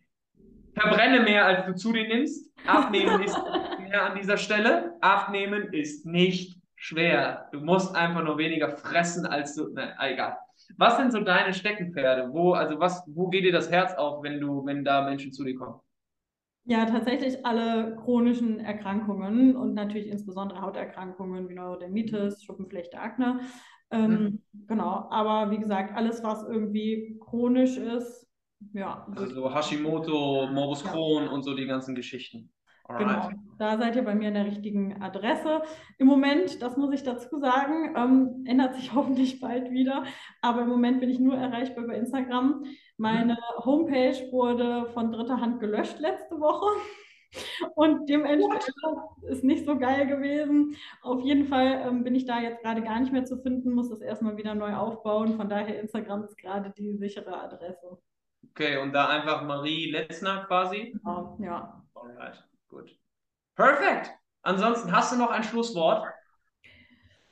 [0.76, 2.52] Verbrenne mehr, als du zu dir nimmst.
[2.68, 3.36] Abnehmen ist
[3.90, 4.96] mehr an dieser Stelle.
[5.02, 7.50] Abnehmen ist nicht schwer.
[7.52, 9.74] Du musst einfach nur weniger fressen, als du.
[9.74, 10.38] Ne, egal.
[10.78, 12.32] Was sind so deine Steckenpferde?
[12.32, 15.44] Wo, also was, wo geht dir das Herz auf, wenn du, wenn da Menschen zu
[15.44, 15.80] dir kommen?
[16.66, 23.40] Ja, tatsächlich alle chronischen Erkrankungen und natürlich insbesondere Hauterkrankungen wie Neurodermitis, Schuppenflechte, Akne.
[23.92, 24.44] Ähm, mhm.
[24.68, 28.28] Genau, aber wie gesagt, alles, was irgendwie chronisch ist,
[28.74, 29.08] ja.
[29.16, 31.32] Also so Hashimoto, Morbus Crohn ja.
[31.32, 32.52] und so die ganzen Geschichten.
[32.98, 33.30] Genau,
[33.60, 35.62] da seid ihr bei mir an der richtigen Adresse.
[35.98, 40.06] Im Moment, das muss ich dazu sagen, ähm, ändert sich hoffentlich bald wieder,
[40.42, 42.64] aber im Moment bin ich nur erreichbar über Instagram.
[42.98, 43.38] Meine.
[43.66, 46.66] Homepage wurde von dritter Hand gelöscht letzte Woche.
[47.76, 48.76] Und dementsprechend
[49.24, 50.76] ist nicht so geil gewesen.
[51.02, 53.90] Auf jeden Fall ähm, bin ich da jetzt gerade gar nicht mehr zu finden, muss
[53.90, 55.36] das erstmal wieder neu aufbauen.
[55.36, 58.00] Von daher Instagram ist gerade die sichere Adresse.
[58.50, 60.92] Okay, und da einfach Marie Letzner quasi?
[60.92, 61.84] Genau, ja.
[61.94, 62.44] Alright.
[62.68, 62.98] Gut.
[63.60, 64.12] Perfekt.
[64.42, 66.08] Ansonsten hast du noch ein Schlusswort?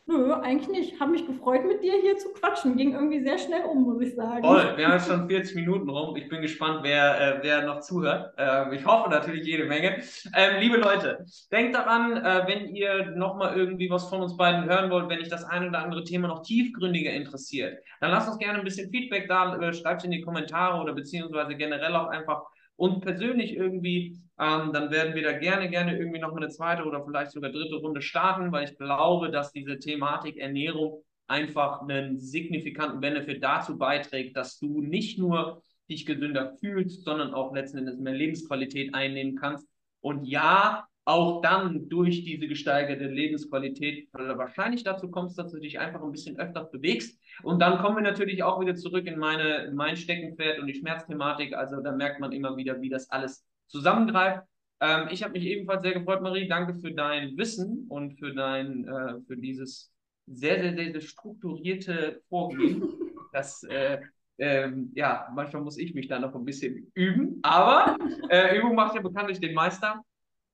[0.08, 1.00] Nö, eigentlich nicht.
[1.00, 2.76] Habe mich gefreut, mit dir hier zu quatschen.
[2.76, 4.42] Ging irgendwie sehr schnell um, muss ich sagen.
[4.42, 6.18] Toll, wir haben jetzt schon 40 Minuten rum.
[6.18, 8.34] Ich bin gespannt, wer, äh, wer noch zuhört.
[8.38, 10.02] Ähm, ich hoffe natürlich jede Menge.
[10.36, 14.90] Ähm, liebe Leute, denkt daran, äh, wenn ihr nochmal irgendwie was von uns beiden hören
[14.90, 18.60] wollt, wenn euch das ein oder andere Thema noch tiefgründiger interessiert, dann lasst uns gerne
[18.60, 19.58] ein bisschen Feedback da.
[19.58, 22.44] Äh, Schreibt es in die Kommentare oder beziehungsweise generell auch einfach
[22.78, 27.04] und persönlich irgendwie, ähm, dann werden wir da gerne, gerne irgendwie noch eine zweite oder
[27.04, 33.00] vielleicht sogar dritte Runde starten, weil ich glaube, dass diese Thematik Ernährung einfach einen signifikanten
[33.00, 38.14] Benefit dazu beiträgt, dass du nicht nur dich gesünder fühlst, sondern auch letzten Endes mehr
[38.14, 39.68] Lebensqualität einnehmen kannst.
[40.02, 46.04] Und ja, auch dann durch diese gesteigerte Lebensqualität wahrscheinlich dazu kommst, dass du dich einfach
[46.04, 47.18] ein bisschen öfter bewegst.
[47.44, 51.54] Und dann kommen wir natürlich auch wieder zurück in meine, mein Steckenpferd und die Schmerzthematik.
[51.54, 54.44] Also da merkt man immer wieder, wie das alles zusammengreift.
[54.80, 56.48] Ähm, ich habe mich ebenfalls sehr gefreut, Marie.
[56.48, 59.92] Danke für dein Wissen und für dein, äh, für dieses
[60.28, 62.84] sehr, sehr, sehr, sehr strukturierte Vorgehen.
[63.34, 64.00] Das äh,
[64.40, 67.98] ähm, ja, manchmal muss ich mich da noch ein bisschen üben, aber
[68.30, 70.02] äh, Übung macht ja bekanntlich den Meister.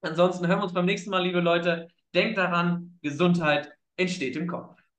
[0.01, 1.87] Ansonsten hören wir uns beim nächsten Mal, liebe Leute.
[2.13, 4.72] Denkt daran, Gesundheit entsteht im Kopf.